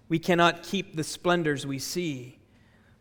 We 0.09 0.17
cannot 0.17 0.63
keep 0.63 0.95
the 0.95 1.03
splendors 1.03 1.65
we 1.65 1.77
see. 1.77 2.39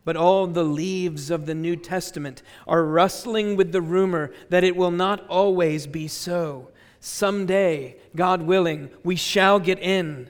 But 0.05 0.17
all 0.17 0.45
the 0.45 0.63
leaves 0.63 1.31
of 1.31 1.47
the 1.47 1.55
New 1.55 1.77
Testament 1.77 2.43
are 2.67 2.85
rustling 2.85 3.55
with 3.55 3.71
the 3.71 3.81
rumor 3.81 4.31
that 4.49 4.63
it 4.63 4.75
will 4.75 4.91
not 4.91 5.25
always 5.27 5.87
be 5.87 6.07
so. 6.07 6.69
Someday, 6.99 7.97
God 8.15 8.43
willing, 8.43 8.89
we 9.03 9.15
shall 9.15 9.59
get 9.59 9.79
in 9.79 10.29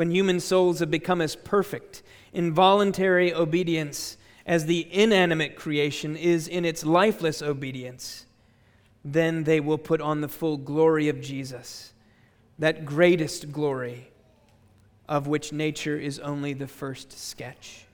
when 0.00 0.10
human 0.10 0.40
souls 0.40 0.78
have 0.78 0.90
become 0.90 1.20
as 1.20 1.36
perfect 1.36 2.02
in 2.32 2.54
voluntary 2.54 3.34
obedience 3.34 4.16
as 4.46 4.64
the 4.64 4.88
inanimate 4.90 5.56
creation 5.56 6.16
is 6.16 6.48
in 6.48 6.64
its 6.64 6.86
lifeless 6.86 7.42
obedience, 7.42 8.24
then 9.04 9.44
they 9.44 9.60
will 9.60 9.76
put 9.76 10.00
on 10.00 10.22
the 10.22 10.28
full 10.28 10.56
glory 10.56 11.10
of 11.10 11.20
Jesus, 11.20 11.92
that 12.58 12.86
greatest 12.86 13.52
glory 13.52 14.10
of 15.06 15.26
which 15.26 15.52
nature 15.52 15.98
is 15.98 16.18
only 16.20 16.54
the 16.54 16.66
first 16.66 17.12
sketch. 17.12 17.84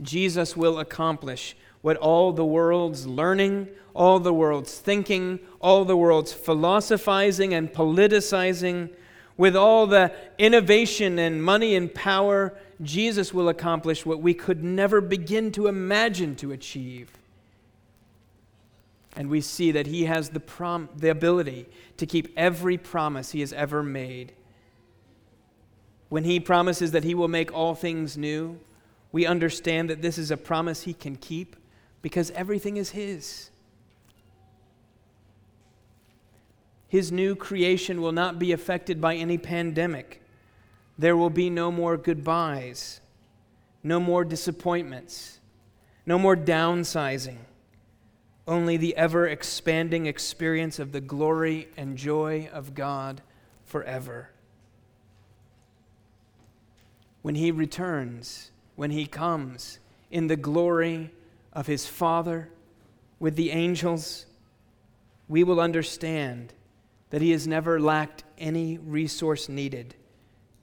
Jesus 0.00 0.56
will 0.56 0.78
accomplish 0.78 1.54
what 1.82 1.98
all 1.98 2.32
the 2.32 2.46
world's 2.46 3.06
learning, 3.06 3.68
all 3.92 4.20
the 4.20 4.32
world's 4.32 4.78
thinking, 4.78 5.38
all 5.60 5.84
the 5.84 5.98
world's 5.98 6.32
philosophizing 6.32 7.52
and 7.52 7.70
politicizing 7.74 8.88
with 9.36 9.54
all 9.54 9.86
the 9.86 10.12
innovation 10.38 11.18
and 11.18 11.42
money 11.42 11.74
and 11.74 11.92
power, 11.92 12.54
Jesus 12.82 13.34
will 13.34 13.48
accomplish 13.48 14.06
what 14.06 14.20
we 14.20 14.34
could 14.34 14.62
never 14.62 15.00
begin 15.00 15.52
to 15.52 15.66
imagine 15.66 16.36
to 16.36 16.52
achieve. 16.52 17.10
And 19.14 19.30
we 19.30 19.40
see 19.40 19.72
that 19.72 19.86
he 19.86 20.04
has 20.04 20.30
the, 20.30 20.40
prom- 20.40 20.88
the 20.96 21.08
ability 21.08 21.66
to 21.96 22.06
keep 22.06 22.32
every 22.36 22.76
promise 22.76 23.32
he 23.32 23.40
has 23.40 23.52
ever 23.52 23.82
made. 23.82 24.32
When 26.08 26.24
he 26.24 26.38
promises 26.38 26.92
that 26.92 27.04
he 27.04 27.14
will 27.14 27.28
make 27.28 27.52
all 27.52 27.74
things 27.74 28.16
new, 28.16 28.58
we 29.12 29.26
understand 29.26 29.90
that 29.90 30.02
this 30.02 30.18
is 30.18 30.30
a 30.30 30.36
promise 30.36 30.82
he 30.82 30.92
can 30.92 31.16
keep 31.16 31.56
because 32.02 32.30
everything 32.32 32.76
is 32.76 32.90
his. 32.90 33.50
His 36.96 37.12
new 37.12 37.36
creation 37.36 38.00
will 38.00 38.12
not 38.12 38.38
be 38.38 38.52
affected 38.52 39.02
by 39.02 39.16
any 39.16 39.36
pandemic. 39.36 40.22
There 40.96 41.14
will 41.14 41.28
be 41.28 41.50
no 41.50 41.70
more 41.70 41.98
goodbyes, 41.98 43.02
no 43.82 44.00
more 44.00 44.24
disappointments, 44.24 45.38
no 46.06 46.18
more 46.18 46.34
downsizing, 46.34 47.36
only 48.48 48.78
the 48.78 48.96
ever 48.96 49.28
expanding 49.28 50.06
experience 50.06 50.78
of 50.78 50.92
the 50.92 51.02
glory 51.02 51.68
and 51.76 51.98
joy 51.98 52.48
of 52.50 52.74
God 52.74 53.20
forever. 53.66 54.30
When 57.20 57.34
He 57.34 57.50
returns, 57.50 58.50
when 58.74 58.90
He 58.90 59.04
comes 59.04 59.80
in 60.10 60.28
the 60.28 60.36
glory 60.36 61.10
of 61.52 61.66
His 61.66 61.86
Father 61.86 62.48
with 63.20 63.36
the 63.36 63.50
angels, 63.50 64.24
we 65.28 65.44
will 65.44 65.60
understand 65.60 66.54
that 67.10 67.22
He 67.22 67.30
has 67.30 67.46
never 67.46 67.80
lacked 67.80 68.24
any 68.38 68.78
resource 68.78 69.48
needed 69.48 69.94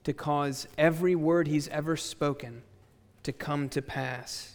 to 0.04 0.12
cause 0.12 0.68
every 0.76 1.14
word 1.14 1.48
He's 1.48 1.68
ever 1.68 1.96
spoken 1.96 2.62
to 3.22 3.32
come 3.32 3.68
to 3.70 3.82
pass. 3.82 4.54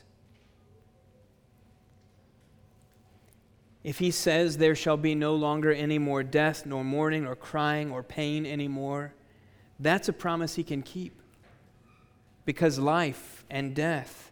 If 3.83 3.99
he 3.99 4.11
says 4.11 4.57
there 4.57 4.75
shall 4.75 4.97
be 4.97 5.15
no 5.15 5.35
longer 5.35 5.71
any 5.71 5.97
more 5.97 6.21
death, 6.21 6.65
nor 6.65 6.83
mourning, 6.83 7.25
or 7.25 7.35
crying, 7.35 7.91
or 7.91 8.03
pain 8.03 8.45
anymore, 8.45 9.13
that's 9.79 10.09
a 10.09 10.13
promise 10.13 10.55
he 10.55 10.63
can 10.63 10.81
keep. 10.81 11.21
Because 12.45 12.77
life 12.77 13.45
and 13.49 13.73
death, 13.73 14.31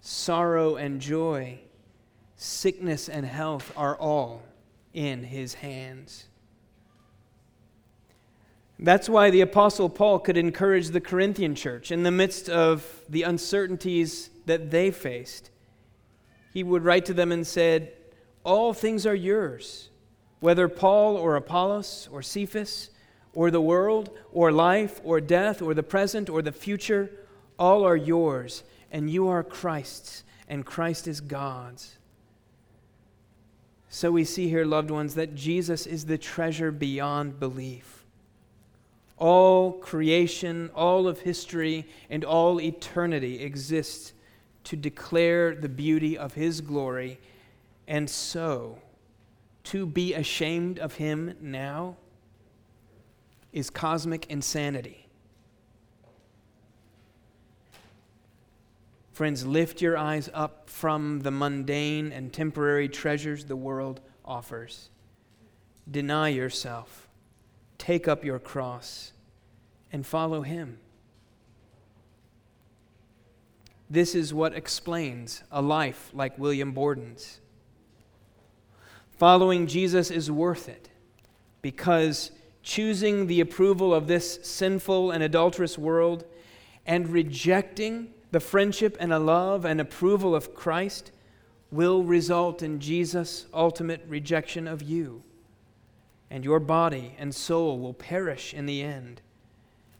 sorrow 0.00 0.76
and 0.76 1.00
joy, 1.00 1.58
sickness 2.36 3.08
and 3.08 3.26
health 3.26 3.72
are 3.76 3.96
all 3.96 4.42
in 4.94 5.24
his 5.24 5.54
hands. 5.54 6.26
That's 8.80 9.08
why 9.08 9.30
the 9.30 9.40
Apostle 9.40 9.88
Paul 9.88 10.20
could 10.20 10.36
encourage 10.36 10.88
the 10.88 11.00
Corinthian 11.00 11.56
church 11.56 11.90
in 11.90 12.04
the 12.04 12.12
midst 12.12 12.48
of 12.48 13.02
the 13.08 13.24
uncertainties 13.24 14.30
that 14.46 14.70
they 14.70 14.90
faced. 14.92 15.50
He 16.52 16.62
would 16.62 16.84
write 16.84 17.04
to 17.06 17.14
them 17.14 17.32
and 17.32 17.46
said, 17.46 17.92
all 18.44 18.72
things 18.72 19.04
are 19.04 19.14
yours, 19.14 19.88
whether 20.40 20.68
Paul 20.68 21.16
or 21.16 21.34
Apollos 21.34 22.08
or 22.12 22.22
Cephas 22.22 22.90
or 23.34 23.50
the 23.50 23.60
world 23.60 24.10
or 24.32 24.52
life 24.52 25.00
or 25.02 25.20
death 25.20 25.60
or 25.60 25.74
the 25.74 25.82
present 25.82 26.30
or 26.30 26.40
the 26.40 26.52
future, 26.52 27.10
all 27.58 27.84
are 27.84 27.96
yours, 27.96 28.62
and 28.92 29.10
you 29.10 29.28
are 29.28 29.42
Christ's, 29.42 30.22
and 30.48 30.64
Christ 30.64 31.08
is 31.08 31.20
God's. 31.20 31.98
So 33.88 34.12
we 34.12 34.24
see 34.24 34.48
here, 34.48 34.64
loved 34.64 34.90
ones, 34.90 35.16
that 35.16 35.34
Jesus 35.34 35.86
is 35.86 36.06
the 36.06 36.18
treasure 36.18 36.70
beyond 36.70 37.40
belief. 37.40 37.97
All 39.18 39.72
creation, 39.72 40.70
all 40.74 41.06
of 41.08 41.20
history, 41.20 41.86
and 42.08 42.24
all 42.24 42.60
eternity 42.60 43.42
exists 43.42 44.12
to 44.64 44.76
declare 44.76 45.54
the 45.54 45.68
beauty 45.68 46.16
of 46.16 46.34
His 46.34 46.60
glory 46.60 47.18
and 47.88 48.08
so, 48.08 48.78
to 49.64 49.86
be 49.86 50.12
ashamed 50.12 50.78
of 50.78 50.94
him 50.94 51.34
now 51.40 51.96
is 53.50 53.70
cosmic 53.70 54.30
insanity. 54.30 55.06
Friends, 59.12 59.44
lift 59.46 59.80
your 59.80 59.96
eyes 59.96 60.28
up 60.34 60.68
from 60.68 61.20
the 61.20 61.30
mundane 61.30 62.12
and 62.12 62.32
temporary 62.32 62.88
treasures 62.88 63.46
the 63.46 63.56
world 63.56 64.00
offers. 64.24 64.90
Deny 65.90 66.28
yourself, 66.28 67.07
take 67.78 68.08
up 68.08 68.24
your 68.24 68.38
cross, 68.38 69.12
and 69.92 70.06
follow 70.06 70.42
him. 70.42 70.78
This 73.88 74.14
is 74.14 74.34
what 74.34 74.52
explains 74.52 75.42
a 75.50 75.62
life 75.62 76.10
like 76.12 76.38
William 76.38 76.72
Borden's. 76.72 77.40
Following 79.12 79.66
Jesus 79.66 80.10
is 80.10 80.30
worth 80.30 80.68
it 80.68 80.90
because 81.62 82.30
choosing 82.62 83.26
the 83.26 83.40
approval 83.40 83.94
of 83.94 84.06
this 84.06 84.38
sinful 84.42 85.10
and 85.10 85.22
adulterous 85.22 85.78
world 85.78 86.24
and 86.86 87.08
rejecting 87.08 88.12
the 88.30 88.40
friendship 88.40 88.96
and 89.00 89.12
a 89.12 89.18
love 89.18 89.64
and 89.64 89.80
approval 89.80 90.34
of 90.34 90.54
Christ 90.54 91.10
will 91.70 92.02
result 92.02 92.62
in 92.62 92.78
Jesus' 92.78 93.46
ultimate 93.54 94.04
rejection 94.06 94.68
of 94.68 94.82
you. 94.82 95.22
And 96.30 96.44
your 96.44 96.60
body 96.60 97.14
and 97.18 97.34
soul 97.34 97.78
will 97.78 97.94
perish 97.94 98.52
in 98.52 98.66
the 98.66 98.82
end. 98.82 99.22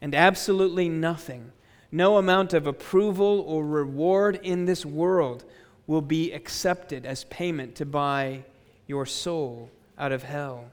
And 0.01 0.13
absolutely 0.13 0.87
nothing, 0.87 1.51
no 1.91 2.17
amount 2.17 2.53
of 2.53 2.67
approval 2.67 3.43
or 3.47 3.65
reward 3.65 4.39
in 4.43 4.65
this 4.65 4.85
world 4.85 5.43
will 5.87 6.01
be 6.01 6.31
accepted 6.31 7.05
as 7.05 7.23
payment 7.25 7.75
to 7.75 7.85
buy 7.85 8.43
your 8.85 9.05
soul 9.05 9.71
out 9.97 10.11
of 10.11 10.23
hell. 10.23 10.65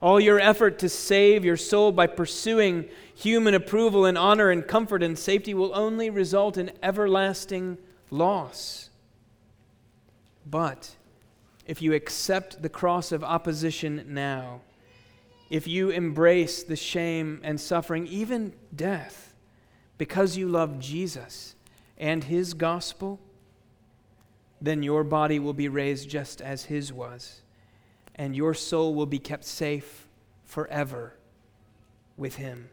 All 0.00 0.20
your 0.20 0.38
effort 0.38 0.78
to 0.80 0.88
save 0.88 1.44
your 1.44 1.56
soul 1.56 1.90
by 1.90 2.06
pursuing 2.06 2.84
human 3.14 3.54
approval 3.54 4.04
and 4.04 4.18
honor 4.18 4.50
and 4.50 4.66
comfort 4.66 5.02
and 5.02 5.18
safety 5.18 5.54
will 5.54 5.74
only 5.74 6.10
result 6.10 6.58
in 6.58 6.70
everlasting 6.82 7.78
loss. 8.10 8.90
But 10.46 10.94
if 11.66 11.80
you 11.80 11.94
accept 11.94 12.62
the 12.62 12.68
cross 12.68 13.12
of 13.12 13.24
opposition 13.24 14.04
now, 14.08 14.60
if 15.50 15.66
you 15.66 15.90
embrace 15.90 16.62
the 16.62 16.76
shame 16.76 17.40
and 17.42 17.60
suffering, 17.60 18.06
even 18.06 18.54
death, 18.74 19.34
because 19.98 20.36
you 20.36 20.48
love 20.48 20.78
Jesus 20.78 21.54
and 21.96 22.24
his 22.24 22.54
gospel, 22.54 23.20
then 24.60 24.82
your 24.82 25.04
body 25.04 25.38
will 25.38 25.52
be 25.52 25.68
raised 25.68 26.08
just 26.08 26.40
as 26.40 26.64
his 26.64 26.92
was, 26.92 27.42
and 28.14 28.34
your 28.34 28.54
soul 28.54 28.94
will 28.94 29.06
be 29.06 29.18
kept 29.18 29.44
safe 29.44 30.06
forever 30.44 31.14
with 32.16 32.36
him. 32.36 32.68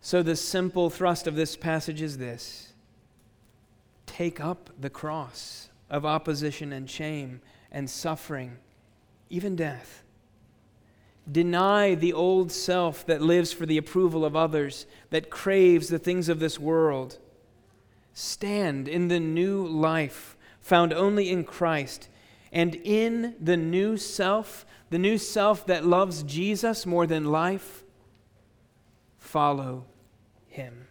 So, 0.00 0.22
the 0.22 0.34
simple 0.34 0.90
thrust 0.90 1.28
of 1.28 1.36
this 1.36 1.56
passage 1.56 2.02
is 2.02 2.18
this 2.18 2.72
take 4.04 4.40
up 4.40 4.68
the 4.78 4.90
cross 4.90 5.68
of 5.92 6.04
opposition 6.04 6.72
and 6.72 6.90
shame 6.90 7.40
and 7.70 7.88
suffering, 7.88 8.56
even 9.30 9.54
death. 9.54 10.02
Deny 11.30 11.94
the 11.94 12.12
old 12.12 12.50
self 12.50 13.06
that 13.06 13.22
lives 13.22 13.52
for 13.52 13.66
the 13.66 13.78
approval 13.78 14.24
of 14.24 14.34
others, 14.34 14.86
that 15.10 15.30
craves 15.30 15.86
the 15.86 16.00
things 16.00 16.28
of 16.28 16.40
this 16.40 16.58
world 16.58 17.18
stand 18.14 18.88
in 18.88 19.08
the 19.08 19.20
new 19.20 19.66
life 19.66 20.36
found 20.60 20.92
only 20.92 21.30
in 21.30 21.44
Christ 21.44 22.08
and 22.52 22.74
in 22.84 23.34
the 23.40 23.56
new 23.56 23.96
self, 23.96 24.66
the 24.90 24.98
new 24.98 25.16
self 25.16 25.66
that 25.66 25.86
loves 25.86 26.22
Jesus 26.22 26.84
more 26.84 27.06
than 27.06 27.24
life, 27.24 27.82
follow 29.18 29.86
him. 30.48 30.86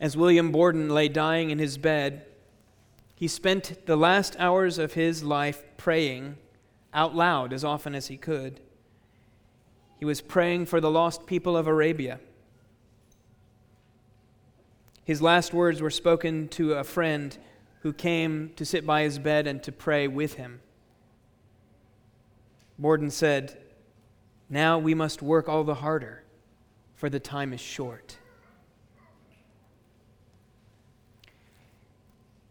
As 0.00 0.16
William 0.16 0.52
Borden 0.52 0.88
lay 0.88 1.08
dying 1.08 1.50
in 1.50 1.58
his 1.58 1.78
bed, 1.78 2.24
he 3.14 3.26
spent 3.26 3.86
the 3.86 3.96
last 3.96 4.36
hours 4.38 4.78
of 4.78 4.94
his 4.94 5.24
life 5.24 5.64
praying 5.76 6.36
out 6.94 7.14
loud 7.14 7.52
as 7.52 7.64
often 7.64 7.94
as 7.94 8.06
he 8.06 8.16
could. 8.16 8.60
He 9.98 10.04
was 10.04 10.20
praying 10.20 10.66
for 10.66 10.80
the 10.80 10.90
lost 10.90 11.26
people 11.26 11.56
of 11.56 11.66
Arabia 11.66 12.20
his 15.08 15.22
last 15.22 15.54
words 15.54 15.80
were 15.80 15.88
spoken 15.88 16.48
to 16.48 16.74
a 16.74 16.84
friend 16.84 17.38
who 17.80 17.94
came 17.94 18.52
to 18.56 18.64
sit 18.66 18.84
by 18.84 19.04
his 19.04 19.18
bed 19.18 19.46
and 19.46 19.62
to 19.62 19.72
pray 19.72 20.06
with 20.06 20.34
him. 20.34 20.60
Borden 22.78 23.10
said, 23.10 23.56
Now 24.50 24.78
we 24.78 24.92
must 24.92 25.22
work 25.22 25.48
all 25.48 25.64
the 25.64 25.76
harder, 25.76 26.24
for 26.94 27.08
the 27.08 27.18
time 27.18 27.54
is 27.54 27.60
short. 27.62 28.18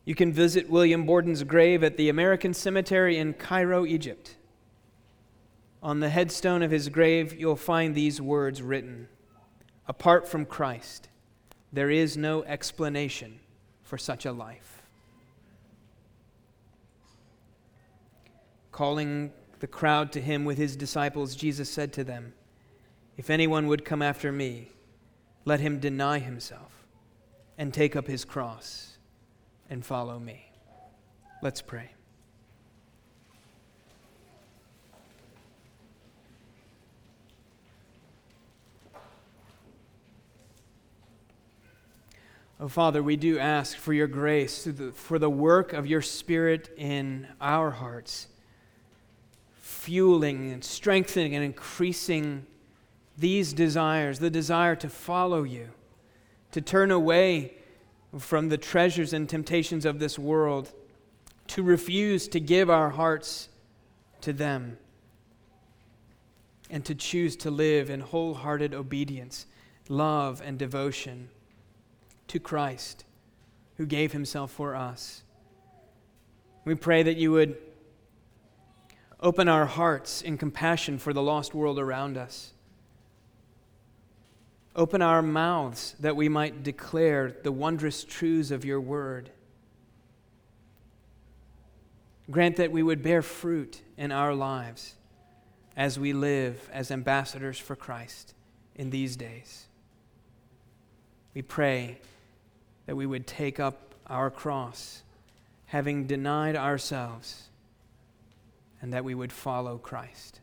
You 0.08 0.16
can 0.16 0.32
visit 0.32 0.70
William 0.70 1.06
Borden's 1.06 1.44
grave 1.44 1.84
at 1.84 1.98
the 1.98 2.08
American 2.08 2.54
Cemetery 2.54 3.18
in 3.18 3.34
Cairo, 3.34 3.86
Egypt. 3.86 4.38
On 5.84 6.00
the 6.00 6.08
headstone 6.08 6.64
of 6.64 6.72
his 6.72 6.88
grave, 6.88 7.38
you'll 7.38 7.58
find 7.58 7.94
these 7.94 8.22
words 8.22 8.62
written 8.62 9.10
Apart 9.86 10.26
from 10.26 10.46
Christ, 10.46 11.10
there 11.74 11.90
is 11.90 12.16
no 12.16 12.46
explanation 12.46 13.42
for 13.84 13.98
such 13.98 14.26
a 14.26 14.32
life. 14.32 14.82
Calling 18.72 19.34
the 19.60 19.68
crowd 19.68 20.14
to 20.14 20.22
him 20.22 20.46
with 20.46 20.58
his 20.58 20.78
disciples, 20.78 21.36
Jesus 21.36 21.70
said 21.70 21.92
to 21.92 22.06
them, 22.06 22.32
If 23.18 23.30
anyone 23.30 23.68
would 23.68 23.84
come 23.84 24.02
after 24.02 24.32
me, 24.32 24.72
let 25.44 25.60
him 25.60 25.80
deny 25.80 26.20
himself 26.20 26.86
and 27.58 27.74
take 27.74 27.98
up 27.98 28.08
his 28.08 28.24
cross 28.24 28.87
and 29.70 29.86
follow 29.86 30.20
me. 30.20 30.52
Let's 31.42 31.62
pray. 31.62 31.92
Oh, 42.60 42.68
Father, 42.68 43.04
we 43.04 43.18
do 43.18 43.38
ask 43.38 43.78
for 43.78 43.94
your 43.94 44.08
grace, 44.08 44.68
for 44.96 45.20
the 45.20 45.30
work 45.30 45.74
of 45.74 45.86
your 45.86 46.02
Spirit 46.02 46.74
in 46.76 47.28
our 47.40 47.70
hearts, 47.70 48.28
fueling 49.62 50.52
and 50.52 50.64
strengthening 50.64 51.36
and 51.36 51.46
increasing 51.46 52.48
these 53.16 53.54
desires 53.54 54.18
the 54.18 54.32
desire 54.32 54.76
to 54.76 54.90
follow 54.90 55.44
you, 55.44 55.70
to 56.52 56.60
turn 56.60 56.90
away 56.90 57.54
from 58.18 58.50
the 58.50 58.58
treasures 58.58 59.14
and 59.14 59.28
temptations 59.28 59.86
of 59.86 60.00
this 60.00 60.18
world, 60.18 60.72
to 61.48 61.64
refuse 61.64 62.28
to 62.28 62.40
give 62.40 62.70
our 62.70 62.90
hearts 62.90 63.50
to 64.22 64.34
them, 64.34 64.78
and 66.70 66.84
to 66.86 66.96
choose 66.96 67.36
to 67.38 67.50
live 67.50 67.90
in 67.90 68.02
wholehearted 68.02 68.74
obedience, 68.74 69.46
love, 69.88 70.42
and 70.44 70.60
devotion 70.60 71.30
to 72.28 72.40
Christ 72.40 73.06
who 73.78 73.86
gave 73.86 74.12
himself 74.12 74.52
for 74.52 74.76
us. 74.76 75.24
We 76.66 76.76
pray 76.76 77.04
that 77.04 77.16
you 77.16 77.32
would 77.32 77.56
open 79.20 79.48
our 79.48 79.66
hearts 79.66 80.22
in 80.22 80.38
compassion 80.38 80.98
for 80.98 81.14
the 81.14 81.22
lost 81.22 81.54
world 81.54 81.80
around 81.80 82.18
us. 82.18 82.52
Open 84.78 85.02
our 85.02 85.24
mouths 85.24 85.96
that 86.00 86.16
we 86.16 86.30
might 86.30 86.62
declare 86.62 87.36
the 87.44 87.52
wondrous 87.52 88.04
truths 88.04 88.52
of 88.52 88.64
your 88.64 88.80
word. 88.80 89.32
Grant 92.30 92.58
that 92.58 92.72
we 92.72 92.84
would 92.84 93.02
bear 93.02 93.24
fruit 93.24 93.82
in 93.98 94.12
our 94.12 94.36
lives 94.36 94.94
as 95.76 95.98
we 95.98 96.14
live 96.14 96.70
as 96.72 96.92
ambassadors 96.92 97.58
for 97.58 97.76
Christ 97.76 98.36
in 98.76 98.92
these 98.92 99.16
days. 99.16 99.66
We 101.34 101.42
pray 101.42 102.00
that 102.86 102.96
we 102.96 103.08
would 103.08 103.26
take 103.26 103.60
up 103.60 103.96
our 104.06 104.30
cross, 104.30 105.02
having 105.66 106.06
denied 106.06 106.56
ourselves, 106.56 107.50
and 108.80 108.94
that 108.94 109.04
we 109.04 109.16
would 109.16 109.32
follow 109.34 109.80
Christ, 109.80 110.40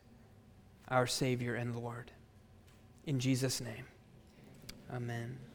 our 0.89 1.07
Savior 1.07 1.55
and 1.55 1.77
Lord. 1.77 2.11
In 3.07 3.21
Jesus' 3.21 3.61
name, 3.61 3.85
amen. 4.95 5.54